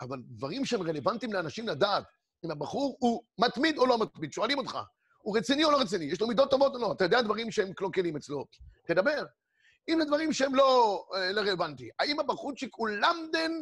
אבל 0.00 0.18
דברים 0.26 0.64
שהם 0.64 0.82
רלוונטיים 0.82 1.32
לאנשים 1.32 1.68
לדעת, 1.68 2.04
אם 2.44 2.50
הבחור 2.50 2.96
הוא 3.00 3.22
מתמיד 3.38 3.78
או 3.78 3.86
לא 3.86 3.98
מתמיד, 3.98 4.32
שואלים 4.32 4.58
אותך, 4.58 4.78
הוא 5.18 5.38
רציני 5.38 5.64
או 5.64 5.70
לא 5.70 5.80
רציני, 5.80 6.04
יש 6.04 6.20
לו 6.20 6.26
מידות 6.26 6.50
טובות 6.50 6.74
או 6.74 6.78
לא, 6.78 6.92
אתה 6.92 7.04
יודע 7.04 7.22
דברים 7.22 7.50
שהם 7.50 7.72
קלוקלים 7.72 8.16
אצלו, 8.16 8.44
תדבר. 8.86 9.24
אם 9.88 9.98
לדברים 10.00 10.32
שהם 10.32 10.54
לא 10.54 11.02
אה, 11.14 11.32
לא 11.32 11.40
רלוונטי, 11.40 11.88
האם 11.98 12.20
הבחורצ'יק 12.20 12.70
הוא 12.76 12.88
למדן 12.88 13.52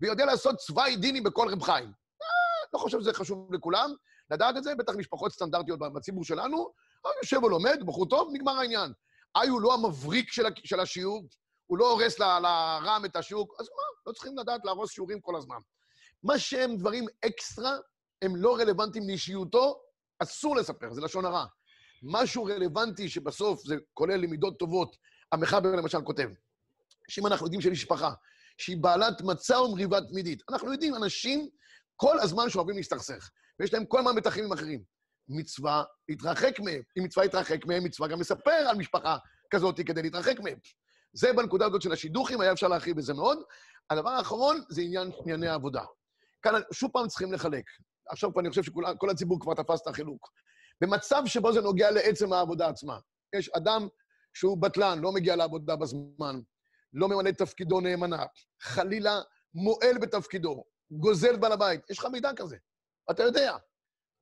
ויודע 0.00 0.24
לעשות 0.24 0.56
צוואי 0.56 0.96
דיני 0.96 1.20
בכל 1.20 1.48
רב 1.48 1.62
חיים? 1.62 1.92
אה, 2.22 2.68
לא 2.74 2.78
חושב 2.78 3.00
שזה 3.00 3.12
חשוב 3.12 3.54
לכולם, 3.54 3.94
לדעת 4.30 4.56
את 4.56 4.64
זה, 4.64 4.74
בטח 4.74 4.92
משפחות 4.96 5.32
סטנדרטיות 5.32 5.78
בציבור 5.78 6.24
שלנו, 6.24 6.72
יושב 7.22 7.44
ולומד, 7.44 7.78
בחור 7.86 8.06
טוב, 8.06 8.28
נגמר 8.32 8.52
העניין. 8.52 8.92
איי 9.36 9.48
הוא 9.48 9.60
לא 9.60 9.74
המבריק 9.74 10.32
של, 10.32 10.42
של 10.64 10.80
השיעור, 10.80 11.22
הוא 11.66 11.78
לא 11.78 11.90
הורס 11.90 12.18
לרם 12.18 13.02
את 13.04 13.16
השיעור, 13.16 13.54
אז 13.60 13.68
מה, 13.68 13.82
לא 14.06 14.12
צריכים 14.12 14.38
לדעת 14.38 14.60
להרוס 14.64 14.90
שיעורים 14.90 15.20
כל 15.20 15.36
הזמן. 15.36 15.58
מה 16.22 16.38
שהם 16.38 16.76
דברים 16.76 17.06
אקסטרה, 17.26 17.76
הם 18.22 18.36
לא 18.36 18.56
רלוונטיים 18.56 19.08
לאישיותו, 19.08 19.80
אסור 20.18 20.56
לספר, 20.56 20.92
זה 20.92 21.00
לשון 21.00 21.24
הרע. 21.24 21.44
משהו 22.02 22.44
רלוונטי 22.44 23.08
שבסוף 23.08 23.64
זה 23.64 23.76
כולל 23.94 24.16
למידות 24.16 24.58
טובות, 24.58 24.96
המחבר 25.32 25.76
למשל 25.76 26.02
כותב, 26.02 26.28
שאם 27.08 27.26
אנחנו 27.26 27.46
יודעים 27.46 27.60
של 27.60 27.70
משפחה, 27.70 28.12
שהיא 28.58 28.76
בעלת 28.76 29.22
מצע 29.22 29.60
ומריבה 29.60 30.00
תמידית, 30.00 30.42
אנחנו 30.50 30.72
יודעים, 30.72 30.94
אנשים 30.94 31.48
כל 31.96 32.20
הזמן 32.20 32.50
שאוהבים 32.50 32.76
להסתכסך, 32.76 33.30
ויש 33.60 33.74
להם 33.74 33.84
כל 33.84 33.98
הזמן 33.98 34.16
מתחים 34.16 34.44
עם 34.44 34.52
אחרים. 34.52 34.82
מצווה 35.28 35.84
להתרחק 36.08 36.60
מהם. 36.60 36.82
אם 36.98 37.04
מצווה 37.04 37.26
להתרחק 37.26 37.66
מהם, 37.66 37.84
מצווה 37.84 38.08
גם 38.08 38.20
לספר 38.20 38.50
על 38.50 38.76
משפחה 38.76 39.16
כזאת 39.50 39.80
כדי 39.86 40.02
להתרחק 40.02 40.40
מהם. 40.40 40.58
זה 41.12 41.32
בנקודה 41.32 41.66
הזאת 41.66 41.82
של 41.82 41.92
השידוכים, 41.92 42.40
היה 42.40 42.52
אפשר 42.52 42.68
להרחיב 42.68 42.96
בזה 42.96 43.14
מאוד. 43.14 43.38
הדבר 43.90 44.10
האחרון 44.10 44.60
זה 44.68 44.82
עניין 44.82 45.10
ענייני 45.20 45.48
העבודה. 45.48 45.84
כאן 46.42 46.60
שוב 46.72 46.90
פעם 46.92 47.08
צריכים 47.08 47.32
לחלק. 47.32 47.64
עכשיו 48.08 48.34
פה 48.34 48.40
אני 48.40 48.50
חושב 48.50 48.62
שכל 48.62 49.10
הציבור 49.10 49.40
כבר 49.40 49.54
תפס 49.54 49.82
את 49.82 49.86
החילוק. 49.86 50.28
במצב 50.80 51.22
שבו 51.26 51.52
זה 51.52 51.60
נוגע 51.60 51.90
לעצם 51.90 52.32
העבודה 52.32 52.68
עצמה. 52.68 52.98
יש 53.36 53.48
אדם 53.48 53.88
שהוא 54.34 54.62
בטלן, 54.62 54.98
לא 54.98 55.12
מגיע 55.12 55.36
לעבודה 55.36 55.76
בזמן, 55.76 56.40
לא 56.92 57.08
ממלא 57.08 57.30
תפקידו 57.30 57.80
נאמנה, 57.80 58.24
חלילה 58.62 59.20
מועל 59.54 59.98
בתפקידו, 60.00 60.64
גוזל 60.90 61.36
בעל 61.36 61.52
הבית. 61.52 61.90
יש 61.90 61.98
לך 61.98 62.04
מידע 62.04 62.30
כזה, 62.36 62.56
אתה 63.10 63.22
יודע. 63.22 63.56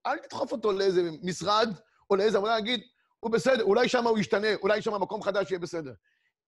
אל 0.07 0.19
תדחוף 0.19 0.53
אותו 0.53 0.73
לאיזה 0.73 1.11
משרד 1.23 1.69
או 2.11 2.17
לאיזה 2.17 2.39
עבודה, 2.39 2.55
להגיד, 2.55 2.81
הוא 3.21 3.31
בסדר, 3.31 3.63
אולי 3.63 3.89
שם 3.89 4.07
הוא 4.07 4.19
ישתנה, 4.19 4.55
אולי 4.63 4.83
שם 4.83 5.03
מקום 5.03 5.23
חדש 5.23 5.51
יהיה 5.51 5.59
בסדר. 5.59 5.93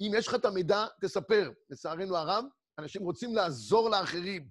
אם 0.00 0.12
יש 0.14 0.28
לך 0.28 0.34
את 0.34 0.44
המידע, 0.44 0.86
תספר. 1.00 1.50
לצערנו 1.70 2.16
הרב, 2.16 2.44
אנשים 2.78 3.02
רוצים 3.02 3.34
לעזור 3.34 3.90
לאחרים, 3.90 4.48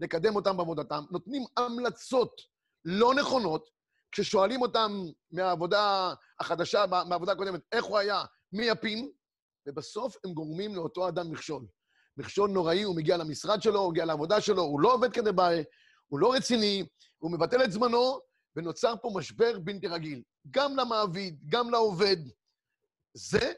לקדם 0.00 0.36
אותם 0.36 0.56
בעבודתם, 0.56 1.04
נותנים 1.10 1.44
המלצות 1.56 2.40
לא 2.84 3.14
נכונות, 3.14 3.70
כששואלים 4.12 4.62
אותם 4.62 5.04
מהעבודה 5.30 6.14
החדשה, 6.40 6.84
מהעבודה 6.86 7.32
הקודמת, 7.32 7.60
איך 7.72 7.84
הוא 7.84 7.98
היה, 7.98 8.24
מי 8.52 8.64
יפים, 8.64 9.10
ובסוף 9.66 10.16
הם 10.24 10.32
גורמים 10.32 10.74
לאותו 10.74 11.08
אדם 11.08 11.30
מכשול. 11.30 11.66
מכשול 12.16 12.50
נוראי, 12.50 12.82
הוא 12.82 12.96
מגיע 12.96 13.16
למשרד 13.16 13.62
שלו, 13.62 13.80
הוא 13.80 13.90
מגיע 13.90 14.04
לעבודה 14.04 14.40
שלו, 14.40 14.62
הוא 14.62 14.80
לא 14.80 14.94
עובד 14.94 15.12
כדי 15.12 15.32
בעיה, 15.32 15.62
הוא 16.08 16.20
לא 16.20 16.32
רציני, 16.32 16.86
הוא 17.18 17.30
מבטל 17.30 17.64
את 17.64 17.72
זמנו, 17.72 18.20
ונוצר 18.56 18.94
פה 19.02 19.10
משבר 19.14 19.58
בלתי 19.58 19.86
רגיל. 19.86 20.22
גם 20.50 20.76
למעביד, 20.76 21.38
גם 21.48 21.70
לעובד. 21.70 22.16
זה 23.14 23.52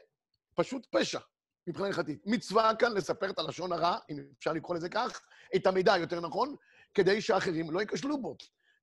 פשוט 0.55 0.87
פשע 0.91 1.19
מבחינה 1.67 1.87
הלכתית. 1.87 2.21
מצווה 2.25 2.75
כאן 2.75 2.93
לספר 2.93 3.29
את 3.29 3.39
הלשון 3.39 3.71
הרע, 3.71 3.97
אם 4.09 4.23
אפשר 4.37 4.53
לקרוא 4.53 4.75
לזה 4.75 4.89
כך, 4.89 5.21
את 5.55 5.67
המידע 5.67 5.97
יותר 5.97 6.19
נכון, 6.19 6.55
כדי 6.93 7.21
שאחרים 7.21 7.71
לא 7.71 7.79
ייכשלו 7.79 8.21
בו. 8.21 8.35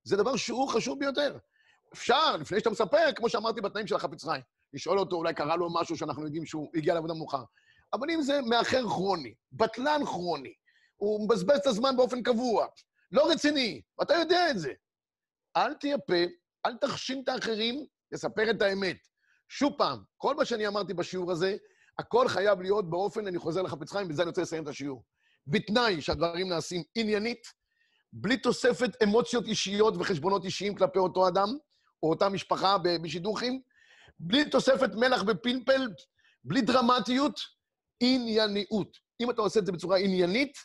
זה 0.03 0.17
דבר 0.17 0.35
שהוא 0.35 0.69
חשוב 0.69 0.99
ביותר. 0.99 1.37
אפשר, 1.93 2.37
לפני 2.37 2.59
שאתה 2.59 2.69
מספר, 2.69 3.11
כמו 3.15 3.29
שאמרתי 3.29 3.61
בתנאים 3.61 3.87
של 3.87 3.95
החפץ 3.95 4.23
חיים, 4.23 4.41
לשאול 4.73 4.99
אותו, 4.99 5.15
אולי 5.15 5.33
קרה 5.33 5.55
לו 5.55 5.73
משהו 5.73 5.97
שאנחנו 5.97 6.23
יודעים 6.25 6.45
שהוא 6.45 6.69
הגיע 6.75 6.93
לעבודה 6.93 7.13
מאוחר. 7.13 7.43
אבל 7.93 8.11
אם 8.11 8.21
זה 8.21 8.41
מאחר 8.41 8.81
כרוני, 8.81 9.33
בטלן 9.51 10.05
כרוני, 10.05 10.53
הוא 10.97 11.25
מבזבז 11.25 11.57
את 11.57 11.67
הזמן 11.67 11.97
באופן 11.97 12.23
קבוע, 12.23 12.65
לא 13.11 13.31
רציני, 13.31 13.81
ואתה 13.99 14.13
יודע 14.13 14.51
את 14.51 14.59
זה, 14.59 14.73
אל 15.57 15.73
תהיה 15.73 15.97
פה, 15.97 16.13
אל 16.65 16.77
תכשים 16.77 17.23
את 17.23 17.29
האחרים, 17.29 17.85
תספר 18.13 18.49
את 18.49 18.61
האמת. 18.61 18.97
שוב 19.49 19.73
פעם, 19.77 20.03
כל 20.17 20.35
מה 20.35 20.45
שאני 20.45 20.67
אמרתי 20.67 20.93
בשיעור 20.93 21.31
הזה, 21.31 21.57
הכל 21.99 22.27
חייב 22.27 22.61
להיות 22.61 22.89
באופן, 22.89 23.27
אני 23.27 23.37
חוזר 23.37 23.61
לחפץ 23.61 23.91
חיים, 23.91 24.07
בזה 24.07 24.21
אני 24.21 24.29
רוצה 24.29 24.41
לסיים 24.41 24.63
את 24.63 24.67
השיעור. 24.67 25.03
בתנאי 25.47 26.01
שהדברים 26.01 26.49
נעשים 26.49 26.83
עניינית, 26.95 27.47
בלי 28.13 28.37
תוספת 28.37 29.03
אמוציות 29.03 29.45
אישיות 29.45 29.93
וחשבונות 29.99 30.45
אישיים 30.45 30.75
כלפי 30.75 30.99
אותו 30.99 31.27
אדם, 31.27 31.57
או 32.03 32.09
אותה 32.09 32.29
משפחה 32.29 32.77
בשידוכים, 32.77 33.61
בלי 34.19 34.49
תוספת 34.49 34.89
מלח 34.95 35.23
בפלפל, 35.23 35.87
בלי 36.43 36.61
דרמטיות, 36.61 37.39
ענייניות. 37.99 38.97
אם 39.21 39.29
אתה 39.29 39.41
עושה 39.41 39.59
את 39.59 39.65
זה 39.65 39.71
בצורה 39.71 39.97
עניינית, 39.97 40.57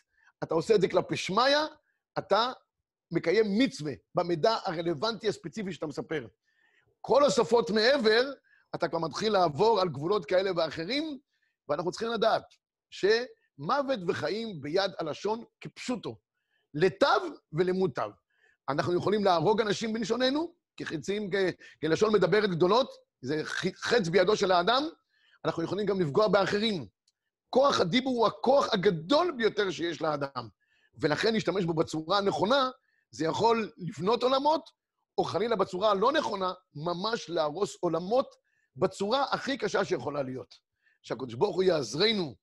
אתה 0.43 0.53
עושה 0.53 0.75
את 0.75 0.81
זה 0.81 0.87
כלפי 0.87 1.15
שמיא, 1.15 1.57
אתה 2.17 2.51
מקיים 3.11 3.45
מצווה 3.57 3.93
במידע 4.15 4.57
הרלוונטי 4.65 5.27
הספציפי 5.27 5.73
שאתה 5.73 5.87
מספר. 5.87 6.27
כל 7.01 7.25
השפות 7.25 7.69
מעבר, 7.69 8.31
אתה 8.75 8.87
כבר 8.87 8.99
מתחיל 8.99 9.33
לעבור 9.33 9.81
על 9.81 9.89
גבולות 9.89 10.25
כאלה 10.25 10.51
ואחרים, 10.55 11.19
ואנחנו 11.69 11.91
צריכים 11.91 12.09
לדעת 12.09 12.43
שמוות 12.89 13.99
וחיים 14.07 14.61
ביד 14.61 14.91
הלשון 14.99 15.43
כפשוטו, 15.61 16.17
לטב 16.73 17.19
ולמוטב. 17.53 18.09
אנחנו 18.69 18.93
יכולים 18.93 19.23
להרוג 19.23 19.61
אנשים 19.61 19.93
בלשוננו, 19.93 20.55
כחצים, 20.77 21.29
כלשון 21.81 22.13
מדברת 22.13 22.49
גדולות, 22.49 22.91
זה 23.21 23.41
חץ 23.75 24.07
בידו 24.07 24.37
של 24.37 24.51
האדם, 24.51 24.83
אנחנו 25.45 25.63
יכולים 25.63 25.85
גם 25.85 26.01
לפגוע 26.01 26.27
באחרים. 26.27 26.87
כוח 27.49 27.79
הדיבור 27.79 28.17
הוא 28.17 28.27
הכוח 28.27 28.73
הגדול 28.73 29.33
ביותר 29.37 29.71
שיש 29.71 30.01
לאדם, 30.01 30.49
ולכן 30.97 31.33
להשתמש 31.33 31.65
בו 31.65 31.73
בצורה 31.73 32.17
הנכונה, 32.17 32.69
זה 33.11 33.25
יכול 33.25 33.71
לבנות 33.77 34.23
עולמות, 34.23 34.69
או 35.17 35.23
חלילה 35.23 35.55
בצורה 35.55 35.91
הלא 35.91 36.11
נכונה, 36.11 36.53
ממש 36.75 37.29
להרוס 37.29 37.77
עולמות 37.79 38.27
בצורה 38.75 39.25
הכי 39.31 39.57
קשה 39.57 39.85
שיכולה 39.85 40.23
להיות. 40.23 40.55
שהקדוש 41.01 41.33
ברוך 41.33 41.55
הוא 41.55 41.63
יעזרנו 41.63 42.35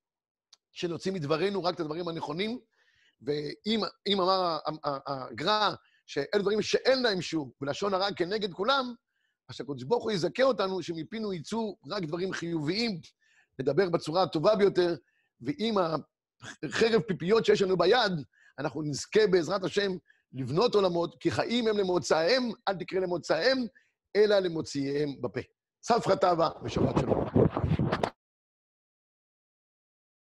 שנוציא 0.73 1.13
מדברנו 1.13 1.65
רק 1.65 1.75
את 1.75 1.81
הדברים 1.81 2.09
הנכונים, 2.09 2.59
ואם 3.23 4.21
אמר 4.21 4.59
הגר"א 5.07 5.75
שאלה 6.07 6.43
דברים 6.43 6.63
שאין 6.63 7.03
להם 7.03 7.21
שוב, 7.21 7.53
ולשון 7.61 7.95
הרע 7.95 8.13
כנגד 8.17 8.53
כולם, 8.53 8.95
אז 9.49 9.55
שהקדוש 9.57 9.85
ברוך 9.85 10.05
הוא 10.05 10.13
יזכה 10.13 10.43
אותנו 10.43 10.83
שמפינו 10.83 11.33
יצאו 11.33 11.77
רק 11.91 12.03
דברים 12.03 12.33
חיוביים, 12.33 13.01
לדבר 13.59 13.91
בצורה 13.91 14.23
הטובה 14.23 14.57
ביותר, 14.57 14.95
ועם 15.41 15.75
החרב 16.65 17.01
פיפיות 17.01 17.45
שיש 17.45 17.63
לנו 17.63 17.77
ביד, 17.77 18.13
אנחנו 18.59 18.83
נזכה 18.83 19.27
בעזרת 19.31 19.65
השם 19.65 19.93
לבנות 20.33 20.75
עולמות, 20.75 21.17
כי 21.21 21.31
חיים 21.31 21.69
הם 21.69 21.79
למוצאיהם, 21.79 22.51
אל 22.69 22.75
תקרא 22.75 23.01
למוצאיהם, 23.01 23.59
אלא 24.17 24.39
למוציאיהם 24.39 25.09
בפה. 25.21 25.41
ספרא 25.83 26.15
טבא 26.15 26.49
ושבת 26.65 26.95
שלום. 27.01 27.25